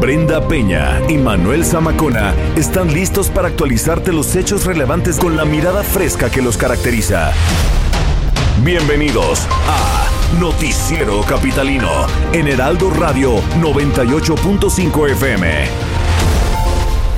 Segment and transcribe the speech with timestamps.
[0.00, 5.82] Brenda Peña y Manuel Zamacona están listos para actualizarte los hechos relevantes con la mirada
[5.82, 7.32] fresca que los caracteriza.
[8.64, 10.08] Bienvenidos a
[10.40, 15.66] Noticiero Capitalino en Heraldo Radio 98.5 FM.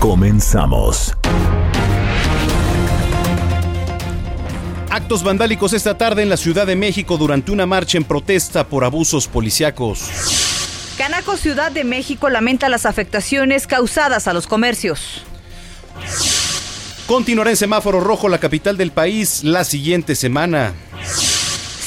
[0.00, 1.16] Comenzamos.
[4.90, 8.82] Actos vandálicos esta tarde en la Ciudad de México durante una marcha en protesta por
[8.82, 10.41] abusos policíacos.
[11.02, 15.24] Canaco Ciudad de México lamenta las afectaciones causadas a los comercios.
[17.08, 20.74] Continuará en semáforo rojo la capital del país la siguiente semana.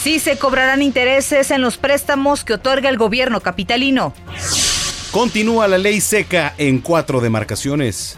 [0.03, 4.14] Sí se cobrarán intereses en los préstamos que otorga el gobierno capitalino.
[5.12, 8.18] Continúa la ley seca en cuatro demarcaciones.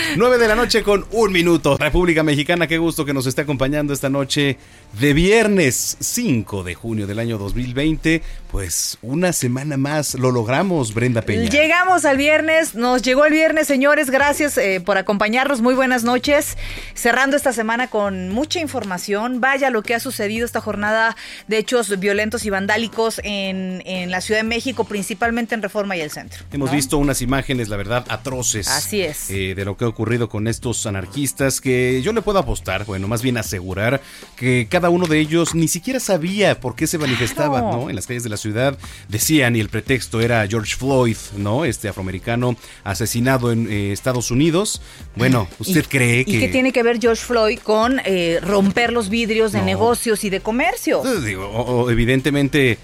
[0.17, 1.77] Nueve de la noche con un minuto.
[1.77, 4.57] República Mexicana, qué gusto que nos esté acompañando esta noche
[4.99, 8.21] de viernes 5 de junio del año 2020.
[8.51, 11.49] Pues una semana más lo logramos, Brenda Peña.
[11.49, 14.09] Llegamos al viernes, nos llegó el viernes, señores.
[14.09, 15.61] Gracias eh, por acompañarnos.
[15.61, 16.57] Muy buenas noches.
[16.93, 19.39] Cerrando esta semana con mucha información.
[19.39, 21.15] Vaya lo que ha sucedido esta jornada
[21.47, 26.01] de hechos violentos y vandálicos en, en la Ciudad de México, principalmente en Reforma y
[26.01, 26.43] el Centro.
[26.51, 26.75] Hemos ¿no?
[26.75, 28.67] visto unas imágenes, la verdad, atroces.
[28.67, 29.29] Así es.
[29.29, 33.07] eh, de lo que ha ocurrido con estos anarquistas que yo le puedo apostar, bueno,
[33.07, 34.01] más bien asegurar
[34.35, 37.81] que cada uno de ellos ni siquiera sabía por qué se manifestaban, Claro.
[37.81, 37.89] ¿no?
[37.91, 41.65] En las calles de la ciudad decían y el pretexto era George Floyd, ¿no?
[41.65, 44.81] Este afroamericano asesinado en eh, Estados Unidos.
[45.15, 48.91] Bueno, ¿usted ¿Y- cree que ¿Y qué tiene que ver George Floyd con eh, romper
[48.93, 49.65] los vidrios de No.
[49.65, 50.97] negocios y de comercio?
[50.97, 52.79] Entonces, digo, o- o evidentemente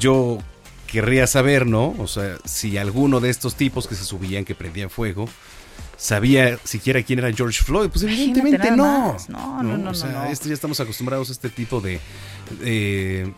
[0.00, 0.38] yo
[0.88, 1.94] querría saber, ¿no?
[1.98, 5.28] O sea, si alguno de estos tipos que se subían, que prendían fuego,
[6.02, 7.88] sabía siquiera quién era George Floyd.
[7.90, 9.16] Pues evidentemente no.
[9.28, 12.00] No, no, no, O sea, no, esto ya estamos acostumbrados a este tipo de...
[12.62, 13.32] eh,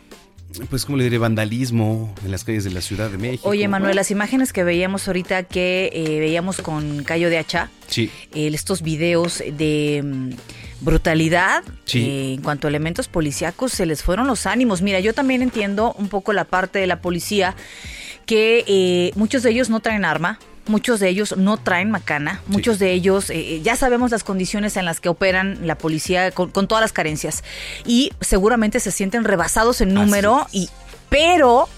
[0.71, 1.19] pues, ¿cómo le diré?
[1.19, 3.49] Vandalismo en las calles de la Ciudad de México.
[3.49, 8.11] Oye, Manuel, las imágenes que veíamos ahorita, que eh, veíamos con Cayo de Hacha, Sí.
[8.33, 10.31] eh, estos videos de mm,
[10.81, 12.01] brutalidad Sí.
[12.03, 14.81] eh, en cuanto a elementos policíacos, se les fueron los ánimos.
[14.81, 17.57] Mira, yo también entiendo un poco la parte de la policía,
[18.25, 20.39] que eh, muchos de ellos no traen arma.
[20.67, 24.87] Muchos de ellos no traen macana, muchos de ellos, eh, ya sabemos las condiciones en
[24.87, 27.45] las que operan la policía con, con todas las carencias.
[27.85, 30.71] Y seguramente se sienten rebasados en número, y,
[31.11, 31.69] pero,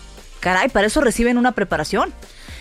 [0.41, 2.13] caray, para eso reciben una preparación.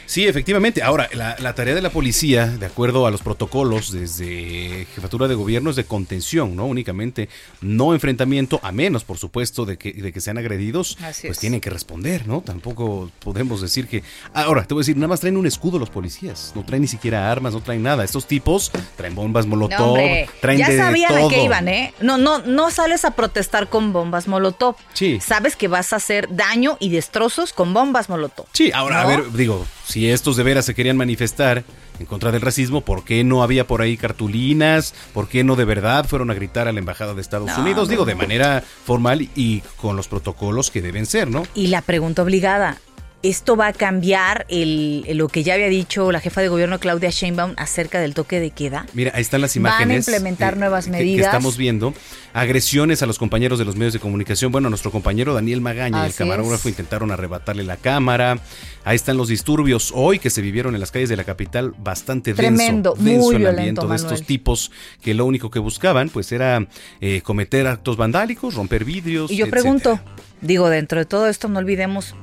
[0.05, 0.83] Sí, efectivamente.
[0.83, 5.35] Ahora, la, la tarea de la policía, de acuerdo a los protocolos desde jefatura de
[5.35, 6.65] gobierno, es de contención, ¿no?
[6.65, 7.29] Únicamente,
[7.61, 11.39] no enfrentamiento, a menos, por supuesto, de que, de que sean agredidos, Así pues es.
[11.39, 12.41] tienen que responder, ¿no?
[12.41, 14.03] Tampoco podemos decir que...
[14.33, 16.87] Ahora, te voy a decir, nada más traen un escudo los policías, no traen ni
[16.87, 18.03] siquiera armas, no traen nada.
[18.03, 21.27] Estos tipos traen bombas molotov, No, hombre, traen ya de sabían todo.
[21.27, 21.93] a qué iban, ¿eh?
[22.01, 24.75] No, no, no sales a protestar con bombas molotov.
[24.93, 25.19] Sí.
[25.21, 28.45] Sabes que vas a hacer daño y destrozos con bombas molotov.
[28.53, 31.63] Sí, ahora, a ver, digo, si estos de veras se querían manifestar
[31.99, 34.93] en contra del racismo, ¿por qué no había por ahí cartulinas?
[35.13, 37.87] ¿Por qué no de verdad fueron a gritar a la Embajada de Estados No, Unidos?
[37.87, 41.43] Digo, de manera formal y con los protocolos que deben ser, ¿no?
[41.53, 42.79] Y la pregunta obligada.
[43.27, 47.09] ¿Esto va a cambiar el, lo que ya había dicho la jefa de gobierno Claudia
[47.09, 48.85] Sheinbaum acerca del toque de queda?
[48.93, 50.07] Mira, ahí están las Van a imágenes.
[50.07, 51.25] implementar nuevas que- que medidas.
[51.27, 51.95] estamos viendo.
[52.33, 54.51] Agresiones a los compañeros de los medios de comunicación.
[54.51, 56.73] Bueno, nuestro compañero Daniel Magaña y el camarógrafo es.
[56.73, 58.37] intentaron arrebatarle la cámara.
[58.83, 61.73] Ahí están los disturbios hoy que se vivieron en las calles de la capital.
[61.79, 64.71] Bastante Tremendo, denso muy el violento, ambiente de estos tipos
[65.01, 66.67] que lo único que buscaban pues era
[67.01, 69.31] eh, cometer actos vandálicos, romper vidrios.
[69.31, 69.61] Y yo etcétera.
[69.61, 69.99] pregunto,
[70.41, 72.13] digo, dentro de todo esto no olvidemos,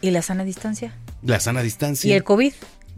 [0.00, 0.92] ¿y la sana distancia?
[1.22, 2.08] La sana distancia.
[2.08, 2.52] ¿Y el COVID?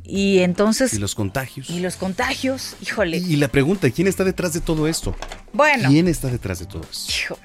[0.04, 1.68] Y entonces, y los contagios.
[1.68, 3.18] y los contagios, híjole.
[3.18, 5.14] Y la pregunta, ¿quién está detrás de todo esto?
[5.52, 7.38] bueno, ¿Quién está detrás de todo esto?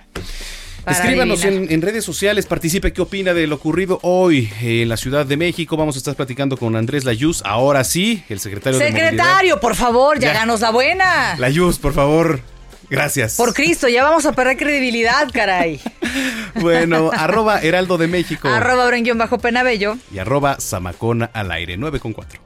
[0.86, 4.98] para Escríbanos en, en redes sociales, participe qué opina de lo ocurrido hoy en la
[4.98, 5.78] Ciudad de México.
[5.78, 7.42] Vamos a estar platicando con Andrés Layuz.
[7.46, 9.10] Ahora sí, el secretario de Movilidad.
[9.12, 10.46] Secretario, por favor, ya Ya.
[10.46, 11.36] la buena.
[11.38, 12.42] Layuz, por favor.
[12.90, 13.36] Gracias.
[13.36, 15.80] Por Cristo, ya vamos a perder credibilidad, caray.
[16.62, 19.98] Bueno, arroba Heraldo de México Arroba Bren-Bajo Penabello.
[20.12, 22.40] y arroba Zamacona al aire, 9 con 4.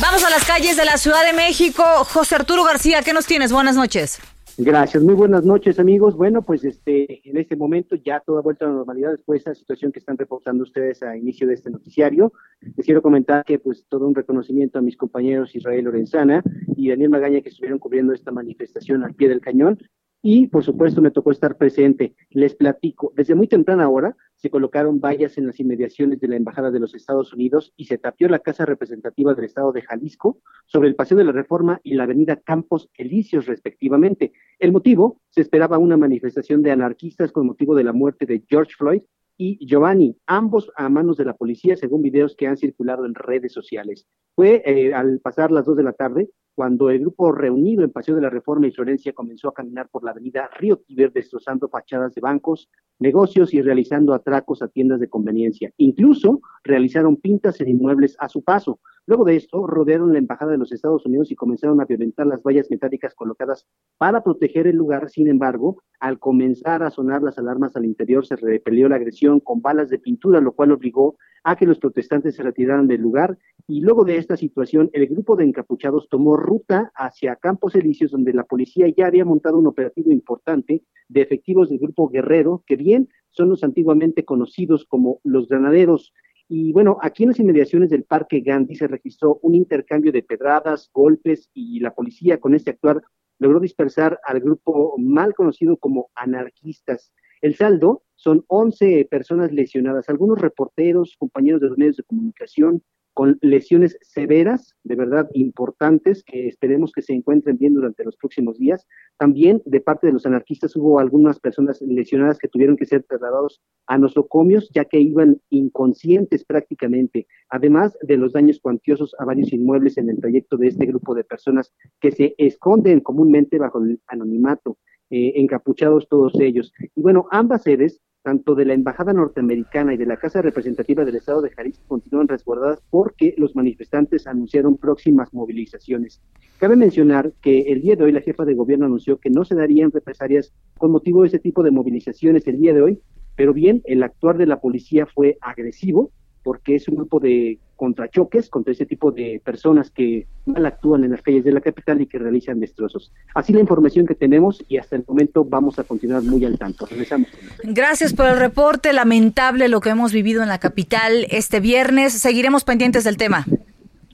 [0.00, 1.82] Vámonos a las calles de la Ciudad de México.
[2.04, 3.52] José Arturo García, ¿qué nos tienes?
[3.52, 4.20] Buenas noches.
[4.60, 6.16] Gracias, muy buenas noches amigos.
[6.16, 9.52] Bueno, pues este, en este momento ya todo ha vuelto a la normalidad después de
[9.52, 12.32] esa situación que están reportando ustedes a inicio de este noticiario.
[12.76, 16.42] Les quiero comentar que pues todo un reconocimiento a mis compañeros Israel Lorenzana
[16.76, 19.78] y Daniel Magaña que estuvieron cubriendo esta manifestación al pie del cañón
[20.22, 22.14] y por supuesto me tocó estar presente.
[22.30, 26.70] Les platico, desde muy temprana hora se colocaron vallas en las inmediaciones de la Embajada
[26.70, 30.88] de los Estados Unidos y se tapió la Casa Representativa del Estado de Jalisco sobre
[30.88, 34.32] el Paseo de la Reforma y la Avenida Campos Elíseos, respectivamente.
[34.58, 38.74] El motivo, se esperaba una manifestación de anarquistas con motivo de la muerte de George
[38.76, 39.02] Floyd
[39.36, 43.52] y Giovanni, ambos a manos de la policía, según videos que han circulado en redes
[43.52, 44.06] sociales.
[44.34, 48.16] Fue eh, al pasar las dos de la tarde cuando el grupo reunido en Paseo
[48.16, 52.16] de la Reforma y Florencia comenzó a caminar por la avenida Río Tíber destrozando fachadas
[52.16, 52.68] de bancos,
[52.98, 55.70] negocios y realizando atracos a tiendas de conveniencia.
[55.76, 58.80] Incluso realizaron pintas en inmuebles a su paso.
[59.08, 62.42] Luego de esto, rodearon la Embajada de los Estados Unidos y comenzaron a violentar las
[62.42, 63.66] vallas metálicas colocadas
[63.96, 65.08] para proteger el lugar.
[65.08, 69.62] Sin embargo, al comenzar a sonar las alarmas al interior, se repelió la agresión con
[69.62, 73.80] balas de pintura, lo cual obligó a que los protestantes se retiraran del lugar y
[73.80, 78.44] luego de esta situación el grupo de encapuchados tomó ruta hacia Campos Elíseos donde la
[78.44, 83.48] policía ya había montado un operativo importante de efectivos del grupo Guerrero que bien son
[83.48, 86.12] los antiguamente conocidos como los granaderos
[86.48, 90.90] y bueno, aquí en las inmediaciones del Parque Gandhi se registró un intercambio de pedradas,
[90.92, 93.02] golpes y la policía con este actuar
[93.38, 97.12] logró dispersar al grupo mal conocido como anarquistas.
[97.42, 102.82] El saldo son 11 personas lesionadas, algunos reporteros, compañeros de los medios de comunicación,
[103.18, 108.60] con lesiones severas, de verdad importantes, que esperemos que se encuentren bien durante los próximos
[108.60, 108.86] días.
[109.16, 113.60] También de parte de los anarquistas hubo algunas personas lesionadas que tuvieron que ser trasladados
[113.88, 119.98] a nosocomios, ya que iban inconscientes prácticamente, además de los daños cuantiosos a varios inmuebles
[119.98, 124.78] en el trayecto de este grupo de personas que se esconden comúnmente bajo el anonimato.
[125.10, 126.70] Eh, encapuchados todos ellos.
[126.94, 131.16] Y bueno, ambas sedes tanto de la Embajada Norteamericana y de la Casa Representativa del
[131.16, 136.20] Estado de Jalisco continúan resguardadas porque los manifestantes anunciaron próximas movilizaciones.
[136.58, 139.54] Cabe mencionar que el día de hoy la jefa de gobierno anunció que no se
[139.54, 143.00] darían represalias con motivo de ese tipo de movilizaciones el día de hoy,
[143.34, 146.10] pero bien, el actuar de la policía fue agresivo
[146.42, 151.12] porque es un grupo de contrachoques contra ese tipo de personas que mal actúan en
[151.12, 153.12] las calles de la capital y que realizan destrozos.
[153.34, 156.86] Así la información que tenemos y hasta el momento vamos a continuar muy al tanto.
[156.86, 157.28] Regresamos.
[157.62, 158.92] Gracias por el reporte.
[158.92, 162.14] Lamentable lo que hemos vivido en la capital este viernes.
[162.14, 163.46] Seguiremos pendientes del tema.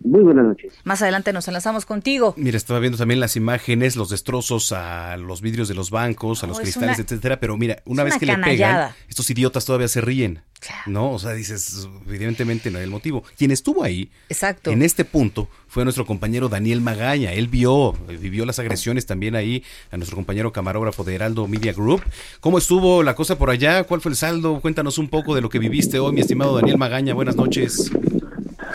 [0.05, 0.75] Muy buenas noches.
[0.85, 2.35] Más adelante nos enlazamos contigo.
[2.37, 6.47] Mira, estaba viendo también las imágenes, los destrozos a los vidrios de los bancos, a
[6.47, 7.41] los cristales, etcétera.
[7.41, 10.43] Pero mira, una vez que le pegan, estos idiotas todavía se ríen.
[10.87, 11.13] ¿No?
[11.13, 13.23] O sea, dices, evidentemente no hay el motivo.
[13.37, 14.71] Quien estuvo ahí, Exacto.
[14.71, 17.33] en este punto, fue nuestro compañero Daniel Magaña.
[17.33, 22.03] Él vio, vivió las agresiones también ahí a nuestro compañero camarógrafo de Heraldo Media Group.
[22.41, 23.85] ¿Cómo estuvo la cosa por allá?
[23.85, 24.61] ¿Cuál fue el saldo?
[24.61, 27.13] Cuéntanos un poco de lo que viviste hoy, mi estimado Daniel Magaña.
[27.13, 27.91] Buenas noches.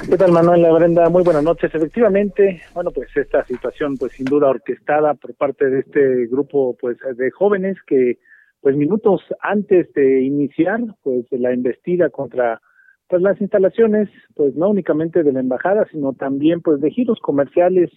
[0.09, 1.07] ¿Qué tal, Manuel Brenda?
[1.09, 1.69] Muy buenas noches.
[1.71, 6.97] Efectivamente, bueno, pues esta situación, pues sin duda orquestada por parte de este grupo, pues
[7.15, 8.17] de jóvenes que,
[8.59, 12.59] pues minutos antes de iniciar, pues la investida contra,
[13.07, 17.91] pues las instalaciones, pues no únicamente de la embajada, sino también, pues de giros comerciales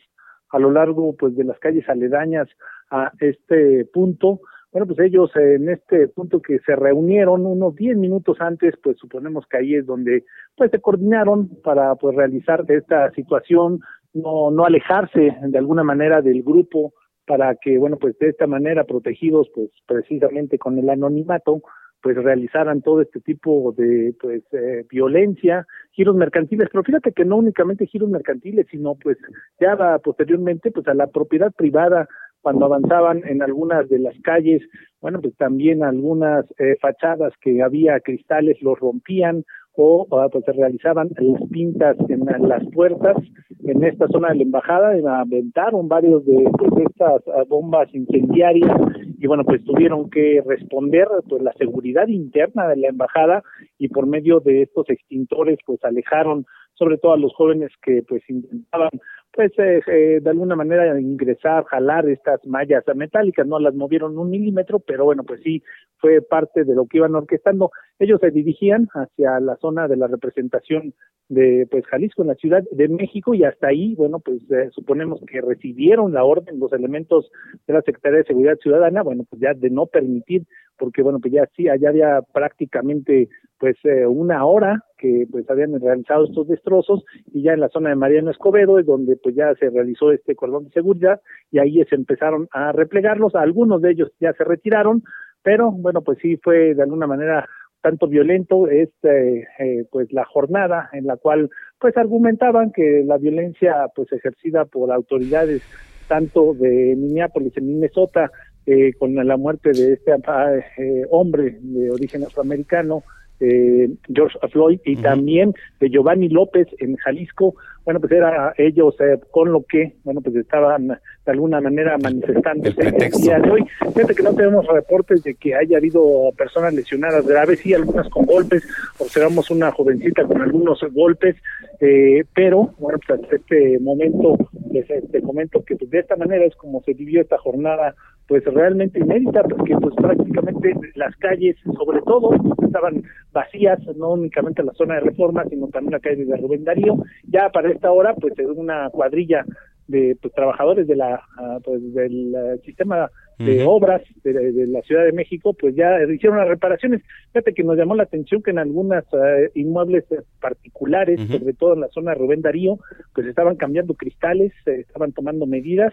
[0.50, 2.46] a lo largo, pues de las calles aledañas
[2.90, 4.40] a este punto,
[4.72, 9.46] bueno, pues ellos en este punto que se reunieron unos 10 minutos antes, pues suponemos
[9.46, 10.24] que ahí es donde
[10.56, 13.80] pues se coordinaron para pues realizar esta situación,
[14.14, 16.94] no no alejarse de alguna manera del grupo
[17.26, 21.62] para que bueno, pues de esta manera protegidos pues precisamente con el anonimato,
[22.02, 27.36] pues realizaran todo este tipo de pues eh, violencia, giros mercantiles, pero fíjate que no
[27.36, 29.16] únicamente giros mercantiles, sino pues
[29.60, 32.08] ya posteriormente pues a la propiedad privada
[32.42, 34.62] cuando avanzaban en algunas de las calles,
[35.00, 39.44] bueno, pues también algunas eh, fachadas que había cristales los rompían
[39.74, 43.16] o pues se realizaban las pintas en las puertas
[43.64, 48.70] en esta zona de la embajada aventaron varios de, pues, estas ah, bombas incendiarias
[49.18, 53.42] y bueno pues tuvieron que responder pues la seguridad interna de la embajada
[53.78, 56.44] y por medio de estos extintores pues alejaron
[56.74, 58.90] sobre todo a los jóvenes que pues intentaban
[59.32, 64.30] pues eh, eh, de alguna manera ingresar, jalar estas mallas metálicas, no las movieron un
[64.30, 65.62] milímetro, pero bueno, pues sí
[65.96, 67.70] fue parte de lo que iban orquestando.
[67.98, 70.92] Ellos se dirigían hacia la zona de la representación
[71.28, 75.20] de pues Jalisco en la Ciudad de México y hasta ahí, bueno, pues eh, suponemos
[75.26, 77.30] que recibieron la orden los elementos
[77.66, 80.42] de la Secretaría de Seguridad Ciudadana, bueno, pues ya de no permitir
[80.78, 85.78] porque bueno, pues ya sí, allá había prácticamente pues eh, una hora que pues habían
[85.80, 89.54] realizado estos destrozos y ya en la zona de Mariano Escobedo es donde pues ya
[89.54, 94.10] se realizó este cordón de seguridad y ahí se empezaron a replegarlos, algunos de ellos
[94.20, 95.02] ya se retiraron,
[95.42, 97.48] pero bueno, pues sí fue de alguna manera
[97.82, 103.88] tanto violento este eh, pues la jornada en la cual pues argumentaban que la violencia
[103.94, 105.62] pues ejercida por autoridades
[106.08, 108.30] tanto de Minneapolis en Minnesota
[108.66, 113.02] eh, con la muerte de este eh, hombre de origen afroamericano
[113.42, 119.18] eh, George Floyd y también de Giovanni López en Jalisco, bueno, pues era ellos eh,
[119.32, 120.96] con lo que, bueno, pues estaban de
[121.32, 123.64] alguna manera manifestándose el, día de hoy.
[123.94, 128.26] Fíjate que no tenemos reportes de que haya habido personas lesionadas graves, sí, algunas con
[128.26, 128.62] golpes,
[128.98, 131.34] observamos una jovencita con algunos golpes,
[131.80, 134.36] eh, pero, bueno, pues hasta este momento
[134.70, 137.96] les te comento que pues, de esta manera es como se vivió esta jornada
[138.32, 142.30] pues realmente inédita porque pues prácticamente las calles sobre todo
[142.64, 146.96] estaban vacías no únicamente la zona de reforma sino también la calle de Rubén Darío.
[147.24, 149.44] Ya para esta hora pues es una cuadrilla
[149.86, 155.04] de pues, trabajadores de la ah, pues, del eh, sistema de obras de, la Ciudad
[155.04, 157.02] de México pues ya hicieron las reparaciones.
[157.32, 161.74] Fíjate que nos llamó la atención que en algunas eh, inmuebles eh, particulares sobre todo
[161.74, 162.78] en la zona de Rubén Darío
[163.14, 165.92] pues estaban cambiando cristales estaban tomando medidas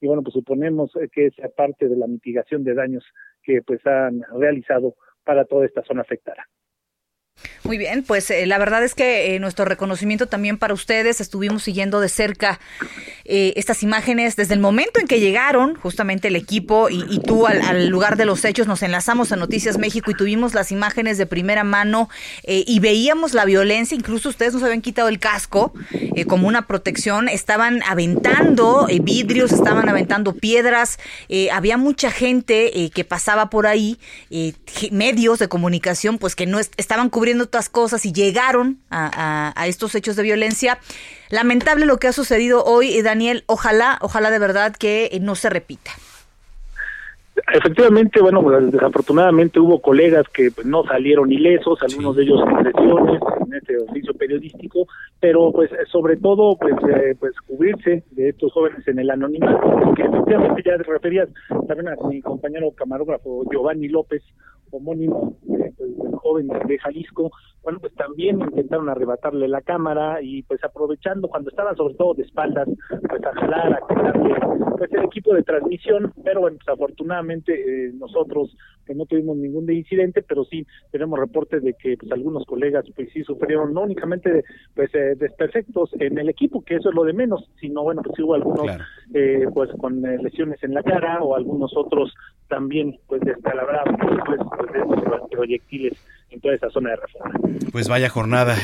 [0.00, 3.04] y bueno, pues suponemos que es parte de la mitigación de daños
[3.42, 6.46] que pues han realizado para toda esta zona afectada.
[7.62, 11.20] Muy bien, pues eh, la verdad es que eh, nuestro reconocimiento también para ustedes.
[11.20, 12.58] Estuvimos siguiendo de cerca
[13.26, 17.88] eh, estas imágenes desde el momento en que llegaron justamente el equipo y, tú al,
[17.88, 18.66] lugar de los hechos.
[18.66, 22.08] Nos enlazamos a Noticias México y tuvimos las imágenes de primera mano
[22.46, 23.94] y veíamos la violencia.
[23.94, 25.74] Incluso ustedes nos habían quitado el casco
[26.26, 27.28] como una protección.
[27.28, 30.98] Estaban aventando vidrios, estaban aventando piedras.
[31.52, 33.98] había mucha gente que pasaba por ahí,
[34.90, 40.22] medios de comunicación, pues que no estaban cubriendo cosas y llegaron a, estos hechos de
[40.22, 40.78] violencia.
[41.30, 43.44] Lamentable lo que ha sucedido hoy, eh, Daniel.
[43.46, 45.90] Ojalá, ojalá de verdad que eh, no se repita.
[47.52, 52.62] Efectivamente, bueno, pues, desafortunadamente hubo colegas que pues, no salieron ilesos, algunos de ellos con
[52.62, 54.86] lesiones en este oficio periodístico,
[55.18, 60.02] pero pues sobre todo pues eh, pues cubrirse de estos jóvenes en el anonimato, que
[60.02, 61.28] efectivamente ya referías
[61.66, 64.22] también a mi compañero camarógrafo Giovanni López,
[64.70, 67.30] homónimo eh, del joven de Jalisco,
[67.62, 72.22] bueno, pues también intentaron arrebatarle la cámara y pues aprovechando cuando estaban sobre todo de
[72.22, 74.34] espaldas, pues a jalar, a quitarle
[74.78, 79.70] pues el equipo de transmisión, pero bueno, pues afortunadamente eh, nosotros que no tuvimos ningún
[79.70, 84.42] incidente, pero sí tenemos reportes de que pues algunos colegas pues sí sufrieron no únicamente
[84.74, 88.18] pues eh, desperfectos en el equipo, que eso es lo de menos, sino bueno, pues
[88.18, 88.66] hubo algunos
[89.14, 92.12] eh, pues con eh, lesiones en la cara o algunos otros
[92.48, 95.92] también pues descalabrados pues, pues de proyectiles
[96.30, 97.32] en toda esa zona de reforma.
[97.72, 98.56] Pues vaya jornada.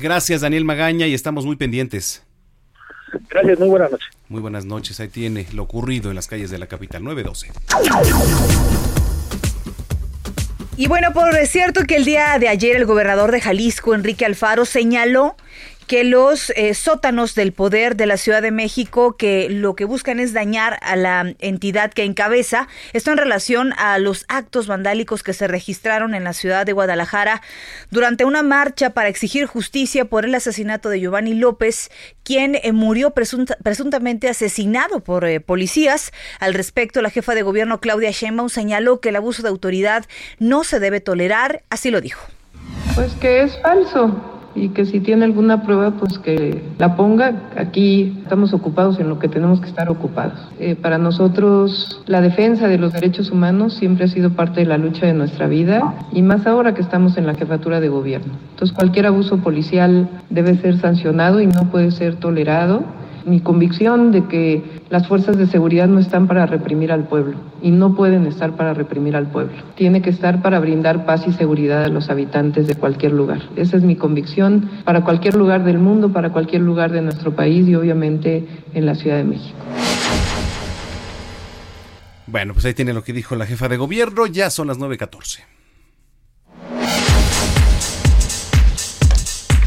[0.00, 2.24] gracias Daniel Magaña y estamos muy pendientes.
[3.28, 4.08] Gracias, muy buenas noches.
[4.28, 5.00] Muy buenas noches.
[5.00, 7.52] Ahí tiene lo ocurrido en las calles de la capital 912.
[10.76, 14.64] Y bueno, por cierto que el día de ayer el gobernador de Jalisco, Enrique Alfaro,
[14.64, 15.36] señaló
[15.90, 20.20] que los eh, sótanos del poder de la Ciudad de México que lo que buscan
[20.20, 22.68] es dañar a la entidad que encabeza.
[22.92, 27.42] Esto en relación a los actos vandálicos que se registraron en la ciudad de Guadalajara
[27.90, 31.90] durante una marcha para exigir justicia por el asesinato de Giovanni López,
[32.22, 36.12] quien eh, murió presuntamente asesinado por eh, policías.
[36.38, 40.04] Al respecto, la jefa de gobierno Claudia Sheinbaum señaló que el abuso de autoridad
[40.38, 42.24] no se debe tolerar, así lo dijo.
[42.94, 47.50] Pues que es falso y que si tiene alguna prueba, pues que la ponga.
[47.56, 50.38] Aquí estamos ocupados en lo que tenemos que estar ocupados.
[50.58, 54.78] Eh, para nosotros la defensa de los derechos humanos siempre ha sido parte de la
[54.78, 58.32] lucha de nuestra vida y más ahora que estamos en la jefatura de gobierno.
[58.50, 62.82] Entonces cualquier abuso policial debe ser sancionado y no puede ser tolerado
[63.24, 67.70] mi convicción de que las fuerzas de seguridad no están para reprimir al pueblo y
[67.70, 69.52] no pueden estar para reprimir al pueblo.
[69.76, 73.40] Tiene que estar para brindar paz y seguridad a los habitantes de cualquier lugar.
[73.56, 77.68] Esa es mi convicción para cualquier lugar del mundo, para cualquier lugar de nuestro país
[77.68, 79.58] y obviamente en la Ciudad de México.
[82.26, 85.40] Bueno, pues ahí tiene lo que dijo la jefa de gobierno, ya son las 9.14.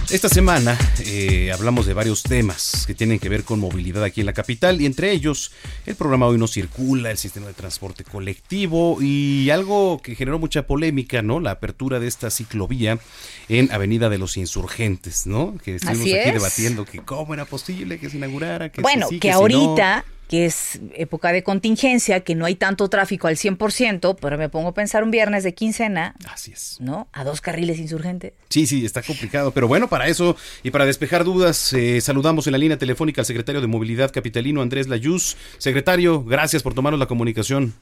[0.10, 4.26] Esta semana eh, hablamos de varios temas que tienen que ver con movilidad aquí en
[4.26, 5.52] la capital y entre ellos
[5.86, 10.68] el programa Hoy no circula, el sistema de transporte colectivo y algo que generó mucha
[10.68, 11.40] polémica, ¿no?
[11.40, 13.00] La apertura de esta ciclovía
[13.50, 15.56] en Avenida de los Insurgentes, ¿no?
[15.64, 18.70] Que estuvimos aquí debatiendo que cómo era posible que se inaugurara.
[18.70, 23.36] Que bueno, que ahorita que es época de contingencia, que no hay tanto tráfico al
[23.36, 26.16] 100%, pero me pongo a pensar un viernes de quincena.
[26.32, 26.78] Así es.
[26.80, 27.08] ¿No?
[27.12, 28.34] A dos carriles insurgentes.
[28.50, 29.52] Sí, sí, está complicado.
[29.52, 33.26] Pero bueno, para eso y para despejar dudas, eh, saludamos en la línea telefónica al
[33.26, 35.38] secretario de Movilidad Capitalino, Andrés Layuz.
[35.58, 37.74] Secretario, gracias por tomarnos la comunicación.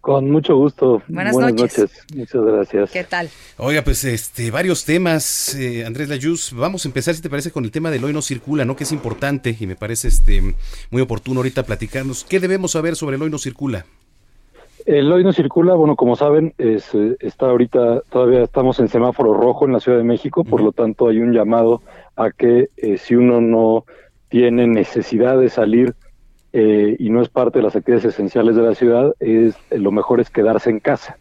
[0.00, 1.02] Con mucho gusto.
[1.08, 2.06] Buenas, noches.
[2.14, 2.90] Muchas gracias.
[2.90, 3.28] ¿Qué tal?
[3.58, 6.54] Oiga, pues este, varios temas, eh, Andrés Layuz.
[6.54, 8.76] Vamos a empezar, si te parece, con el tema del hoy no circula, ¿no?
[8.76, 10.54] Que es importante y me parece este
[10.90, 12.24] muy oportuno ahorita platicarnos.
[12.24, 13.84] ¿Qué debemos saber sobre el hoy no circula?
[14.86, 19.34] El hoy no circula, bueno, como saben, es, eh, está ahorita, todavía estamos en semáforo
[19.34, 21.82] rojo en la Ciudad de México, por lo tanto hay un llamado
[22.16, 23.84] a que eh, si uno no
[24.30, 25.94] tiene necesidad de salir
[26.52, 30.20] eh, y no es parte de las actividades esenciales de la ciudad, es lo mejor
[30.20, 31.18] es quedarse en casa.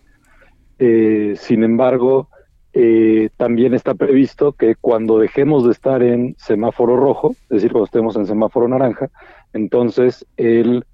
[0.80, 2.30] Eh, sin embargo,
[2.74, 7.86] eh, también está previsto que cuando dejemos de estar en semáforo rojo, es decir, cuando
[7.86, 9.10] estemos en semáforo naranja,
[9.54, 10.86] entonces el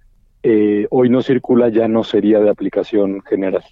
[0.92, 3.64] hoy no circula ya no sería de aplicación general.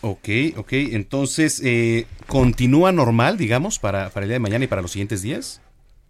[0.00, 0.72] Ok, ok.
[0.92, 1.60] Entonces,
[2.28, 5.60] ¿continúa normal, digamos, para, para el día de mañana y para los siguientes días?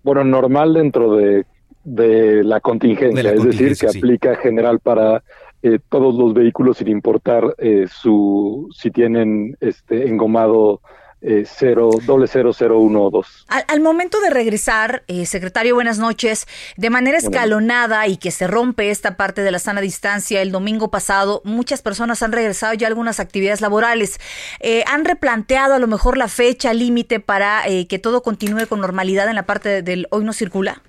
[0.03, 1.47] Bueno, normal dentro de
[1.85, 5.23] de la contingencia, es decir, que aplica general para
[5.63, 10.81] eh, todos los vehículos sin importar eh, su si tienen este engomado
[11.23, 13.45] eh, cero, doble cero, cero, uno dos.
[13.49, 16.47] Al, momento de regresar, eh, secretario, buenas noches,
[16.79, 20.91] de manera escalonada y que se rompe esta parte de la sana distancia, el domingo
[20.91, 24.19] pasado muchas personas han regresado ya a algunas actividades laborales.
[24.87, 29.35] ¿Han replanteado a lo mejor la fecha límite para que todo continúe con normalidad en
[29.35, 30.81] la parte del hoy no circula?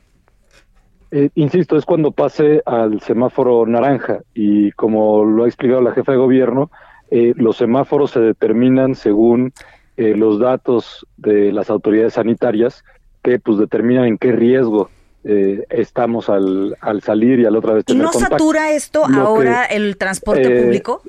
[1.11, 6.13] Eh, insisto, es cuando pase al semáforo naranja y como lo ha explicado la jefa
[6.13, 6.71] de gobierno,
[7.09, 9.51] eh, los semáforos se determinan según
[9.97, 12.85] eh, los datos de las autoridades sanitarias
[13.21, 14.89] que pues determinan en qué riesgo
[15.23, 19.95] estamos al, al, salir y al otra vez tener ¿Y no satura esto ahora el
[19.95, 21.03] transporte público?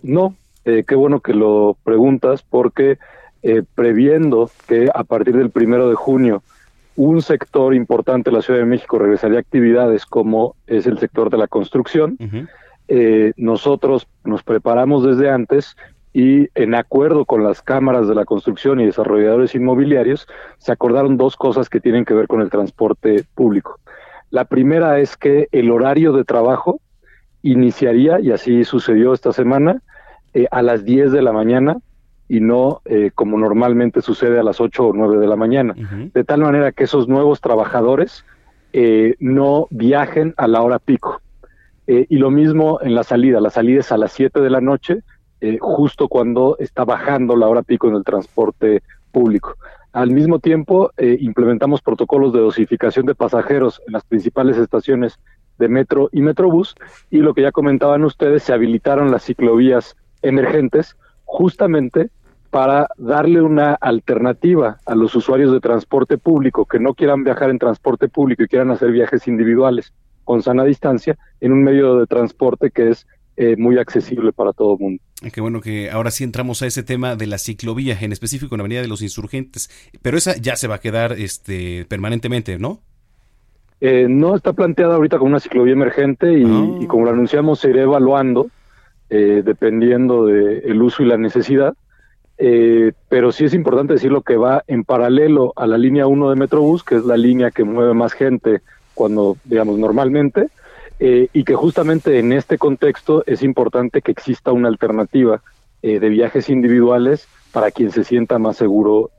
[0.00, 2.96] no, qué bueno que lo preguntas porque
[3.74, 6.42] previendo que a partir del primero de junio
[6.96, 11.30] un sector importante de la Ciudad de México regresaría a actividades como es el sector
[11.30, 12.18] de la construcción.
[12.88, 15.76] Eh, nosotros nos preparamos desde antes
[16.12, 20.26] y en acuerdo con las cámaras de la construcción y desarrolladores inmobiliarios,
[20.58, 23.80] se acordaron dos cosas que tienen que ver con el transporte público.
[24.30, 26.80] La primera es que el horario de trabajo
[27.42, 29.80] iniciaría, y así sucedió esta semana,
[30.34, 31.78] eh, a las 10 de la mañana
[32.32, 35.74] y no eh, como normalmente sucede a las 8 o 9 de la mañana.
[36.14, 38.24] De tal manera que esos nuevos trabajadores
[38.72, 41.20] eh, no viajen a la hora pico.
[41.86, 43.38] Eh, y lo mismo en la salida.
[43.38, 45.02] La salida es a las 7 de la noche,
[45.60, 49.56] justo cuando está bajando la hora pico en el transporte público.
[49.92, 55.18] Al mismo tiempo, implementamos protocolos de dosificación de pasajeros en las principales estaciones
[55.58, 56.76] de metro y metrobús.
[57.10, 60.96] Y lo que ya comentaban ustedes, se habilitaron las ciclovías emergentes
[61.32, 62.10] justamente
[62.52, 67.58] para darle una alternativa a los usuarios de transporte público que no quieran viajar en
[67.58, 72.70] transporte público y quieran hacer viajes individuales con sana distancia en un medio de transporte
[72.70, 73.06] que es
[73.38, 75.02] eh, muy accesible para todo el mundo.
[75.32, 78.58] Qué bueno que ahora sí entramos a ese tema de la ciclovía, en específico en
[78.58, 79.70] la Avenida de los Insurgentes,
[80.02, 82.80] pero esa ya se va a quedar este, permanentemente, ¿no?
[83.80, 86.86] Eh, no está planteada ahorita como una ciclovía emergente y, ah.
[86.86, 88.50] como lo anunciamos se irá evaluando
[89.08, 91.74] eh, dependiendo del uso y la necesidad
[92.38, 96.36] eh, pero sí es importante decirlo que va en paralelo a la línea 1 de
[96.36, 98.62] Metrobús, que es la línea que mueve más gente
[98.94, 100.48] cuando, digamos, normalmente,
[100.98, 105.42] eh, y que justamente en este contexto es importante que exista una alternativa
[105.82, 109.10] eh, de viajes individuales para quien se sienta más seguro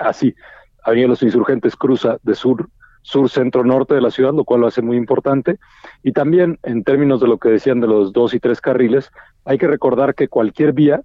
[0.00, 0.34] así.
[0.82, 2.68] Avenida Los Insurgentes cruza de sur,
[3.02, 5.58] sur, centro, norte de la ciudad, lo cual lo hace muy importante.
[6.02, 9.10] Y también en términos de lo que decían de los dos y tres carriles,
[9.44, 11.02] hay que recordar que cualquier vía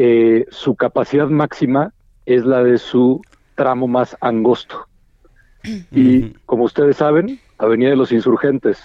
[0.00, 1.92] eh, su capacidad máxima
[2.24, 3.20] es la de su
[3.56, 4.86] tramo más angosto.
[5.90, 8.80] Y como ustedes saben, Avenida de los Insurgentes,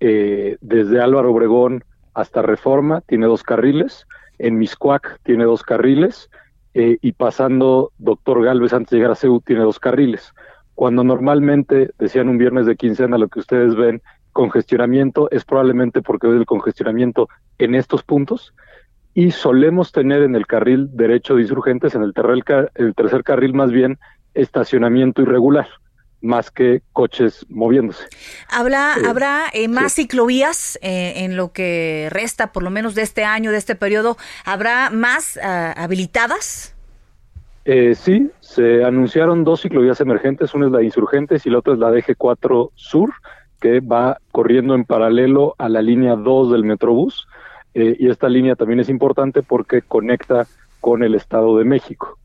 [0.00, 4.06] eh, desde Álvaro Obregón hasta Reforma, tiene dos carriles,
[4.38, 6.28] en Miscuac tiene dos carriles,
[6.74, 10.34] eh, y pasando Doctor Galvez antes de llegar a CEU tiene dos carriles.
[10.74, 14.02] Cuando normalmente, decían un viernes de quincena, lo que ustedes ven,
[14.32, 18.52] congestionamiento, es probablemente porque hoy el congestionamiento en estos puntos
[19.14, 22.12] y solemos tener en el carril derecho de insurgentes, en el,
[22.74, 23.98] el tercer carril más bien,
[24.34, 25.68] estacionamiento irregular
[26.24, 28.06] más que coches moviéndose.
[28.50, 33.02] ¿Habrá, eh, ¿habrá eh, más ciclovías eh, en lo que resta, por lo menos de
[33.02, 34.16] este año, de este periodo?
[34.44, 36.72] ¿Habrá más ah, habilitadas?
[37.94, 41.78] sí, se anunciaron dos ciclovías emergentes, una es la de Insurgentes y la otra es
[41.78, 43.10] la DG4 Sur,
[43.58, 47.26] que va corriendo en paralelo a la línea 2 del Metrobús.
[47.74, 50.46] Eh, y esta línea también es importante porque conecta
[50.80, 52.18] con el Estado de México.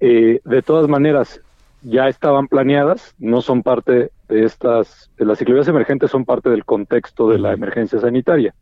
[0.00, 1.40] Eh, de todas maneras,
[1.82, 6.64] ya estaban planeadas, no son parte de estas, de las ciclovías emergentes son parte del
[6.64, 8.54] contexto de la emergencia sanitaria.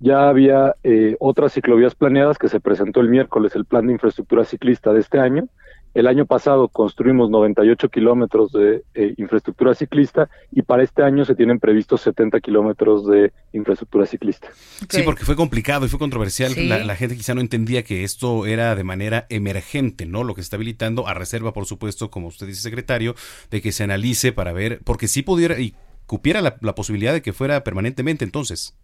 [0.00, 4.44] Ya había eh, otras ciclovías planeadas que se presentó el miércoles, el plan de infraestructura
[4.44, 5.48] ciclista de este año,
[5.94, 11.34] el año pasado construimos 98 kilómetros de eh, infraestructura ciclista y para este año se
[11.34, 14.48] tienen previstos 70 kilómetros de infraestructura ciclista.
[14.88, 16.52] Sí, porque fue complicado y fue controversial.
[16.68, 20.24] La, gente quizá no entendía que esto era de manera emergente, ¿no?
[20.24, 23.14] Lo que se está habilitando a reserva, por supuesto, como usted dice, secretario,
[23.50, 25.74] de que se analice para ver, porque sí pudiera y
[26.06, 28.74] cupiera la posibilidad de que fuera permanentemente entonces.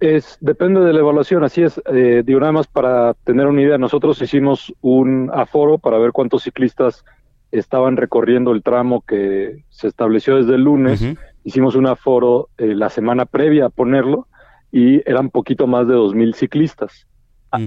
[0.00, 1.80] Es, depende de la evaluación, así es.
[1.92, 6.44] Eh, digo, nada más para tener una idea, nosotros hicimos un aforo para ver cuántos
[6.44, 7.04] ciclistas
[7.50, 11.04] estaban recorriendo el tramo que se estableció desde el lunes.
[11.44, 14.28] Hicimos un aforo eh, la semana previa a ponerlo
[14.70, 17.06] y eran poquito más de 2.000 ciclistas.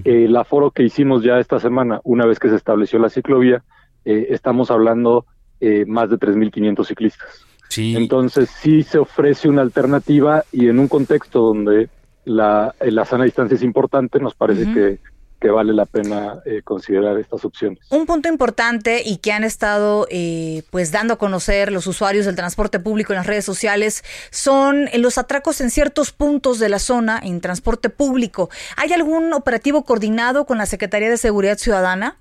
[0.03, 3.63] el aforo que hicimos ya esta semana, una vez que se estableció la ciclovía,
[4.05, 5.25] eh, estamos hablando
[5.59, 7.45] eh, más de 3.500 ciclistas.
[7.69, 7.95] Sí.
[7.95, 11.89] Entonces sí se ofrece una alternativa y en un contexto donde
[12.25, 14.99] la, la sana distancia es importante, nos parece que,
[15.41, 17.79] que vale la pena eh, considerar estas opciones.
[17.89, 22.35] Un punto importante y que han estado eh, pues dando a conocer los usuarios del
[22.35, 27.19] transporte público en las redes sociales son los atracos en ciertos puntos de la zona
[27.21, 28.51] en transporte público.
[28.77, 32.17] ¿Hay algún operativo coordinado con la Secretaría de Seguridad Ciudadana?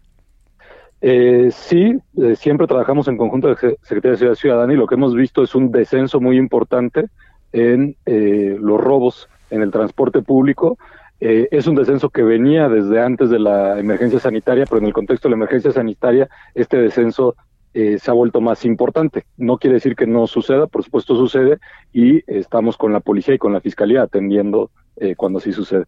[1.03, 4.95] Eh, sí, eh, siempre trabajamos en conjunto de Secretaría de Seguridad Ciudadana y lo que
[4.95, 7.05] hemos visto es un descenso muy importante
[7.53, 10.79] en los robos en el transporte público.
[11.21, 14.95] Eh, es un descenso que venía desde antes de la emergencia sanitaria, pero en el
[14.95, 17.37] contexto de la emergencia sanitaria, este descenso
[17.75, 19.27] eh, se ha vuelto más importante.
[19.37, 21.59] No quiere decir que no suceda, por supuesto sucede,
[21.93, 25.85] y estamos con la policía y con la fiscalía atendiendo eh, cuando sí sucede.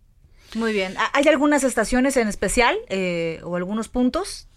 [0.55, 0.92] Muy bien.
[1.14, 2.77] ¿Hay algunas estaciones en especial
[3.42, 4.48] o algunos puntos?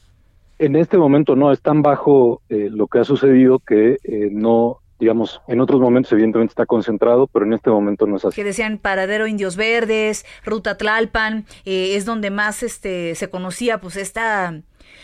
[0.59, 3.97] En este momento no, están bajo lo que ha sucedido que
[4.29, 8.35] no digamos, en otros momentos evidentemente está concentrado, pero en este momento no es así.
[8.35, 13.97] Que decían Paradero Indios Verdes, Ruta Tlalpan, eh, es donde más este se conocía pues
[13.97, 14.61] esta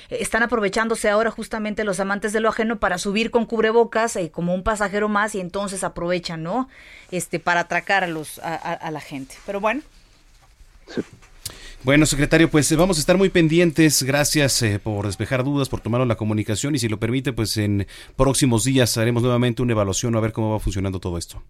[0.09, 4.53] están aprovechándose ahora justamente los amantes de lo ajeno para subir con cubrebocas eh, como
[4.53, 6.69] un pasajero más y entonces aprovechan, ¿no?
[7.11, 9.35] Este para atracar a los a, la gente.
[9.45, 9.81] Pero bueno.
[10.87, 11.01] Sí.
[11.83, 14.03] Bueno, secretario, pues eh, vamos a estar muy pendientes.
[14.03, 17.87] Gracias eh, por despejar dudas, por tomarnos la comunicación y si lo permite, pues en
[18.15, 21.41] próximos días haremos nuevamente una evaluación a ver cómo va funcionando todo esto.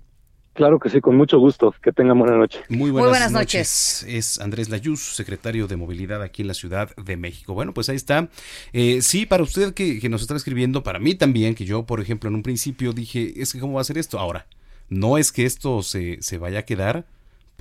[0.54, 1.76] Claro que sí, con mucho gusto.
[1.84, 2.62] Que tengan buena noche.
[2.70, 4.06] Muy buenas, noches.
[4.08, 7.54] Es Andrés Layuz, secretario de Movilidad aquí en la Ciudad de México.
[7.54, 8.30] Bueno, pues ahí está.
[8.72, 12.00] Eh, sí, para usted que, que, nos está escribiendo, para mí también, que yo, por
[12.00, 14.18] ejemplo, en un principio dije, es que cómo va a ser esto.
[14.18, 14.46] Ahora,
[14.88, 17.06] no es que esto se, se vaya a quedar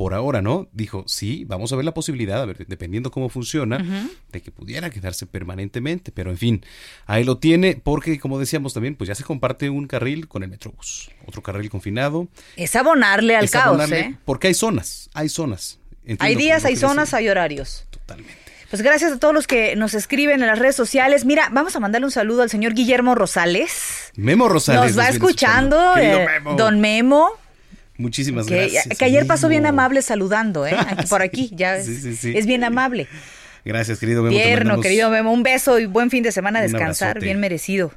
[0.01, 0.67] por ahora, ¿no?
[0.73, 4.89] Dijo, sí, vamos a ver la posibilidad, a ver, dependiendo cómo funciona, de que pudiera
[4.89, 6.65] quedarse permanentemente, pero en fin,
[7.05, 10.49] ahí lo tiene, porque como decíamos también, pues ya se comparte un carril con el
[10.49, 12.29] Metrobús, otro carril confinado.
[12.57, 14.17] Es abonarle al caos, ¿eh?
[14.25, 15.79] Porque hay zonas, hay zonas.
[16.19, 17.85] hay días, hay zonas, hay horarios.
[17.91, 18.39] Totalmente.
[18.71, 21.27] Pues gracias a todos los que nos escriben en las redes sociales.
[21.27, 24.13] Mira, vamos a mandarle un saludo al señor Guillermo Rosales.
[24.17, 24.97] Memo Rosales.
[24.97, 27.29] Nos va escuchando, eh, don Memo.
[28.01, 28.89] Muchísimas gracias.
[28.99, 30.75] Que ayer pasó bien amable saludando, ¿eh?
[31.09, 33.07] por aquí, ya es, bien amable.
[33.65, 34.35] Gracias, querido Memo.
[34.35, 35.33] Tierno, querido Memo.
[35.33, 37.93] Un beso y buen fin de semana, descansar, bien merecido.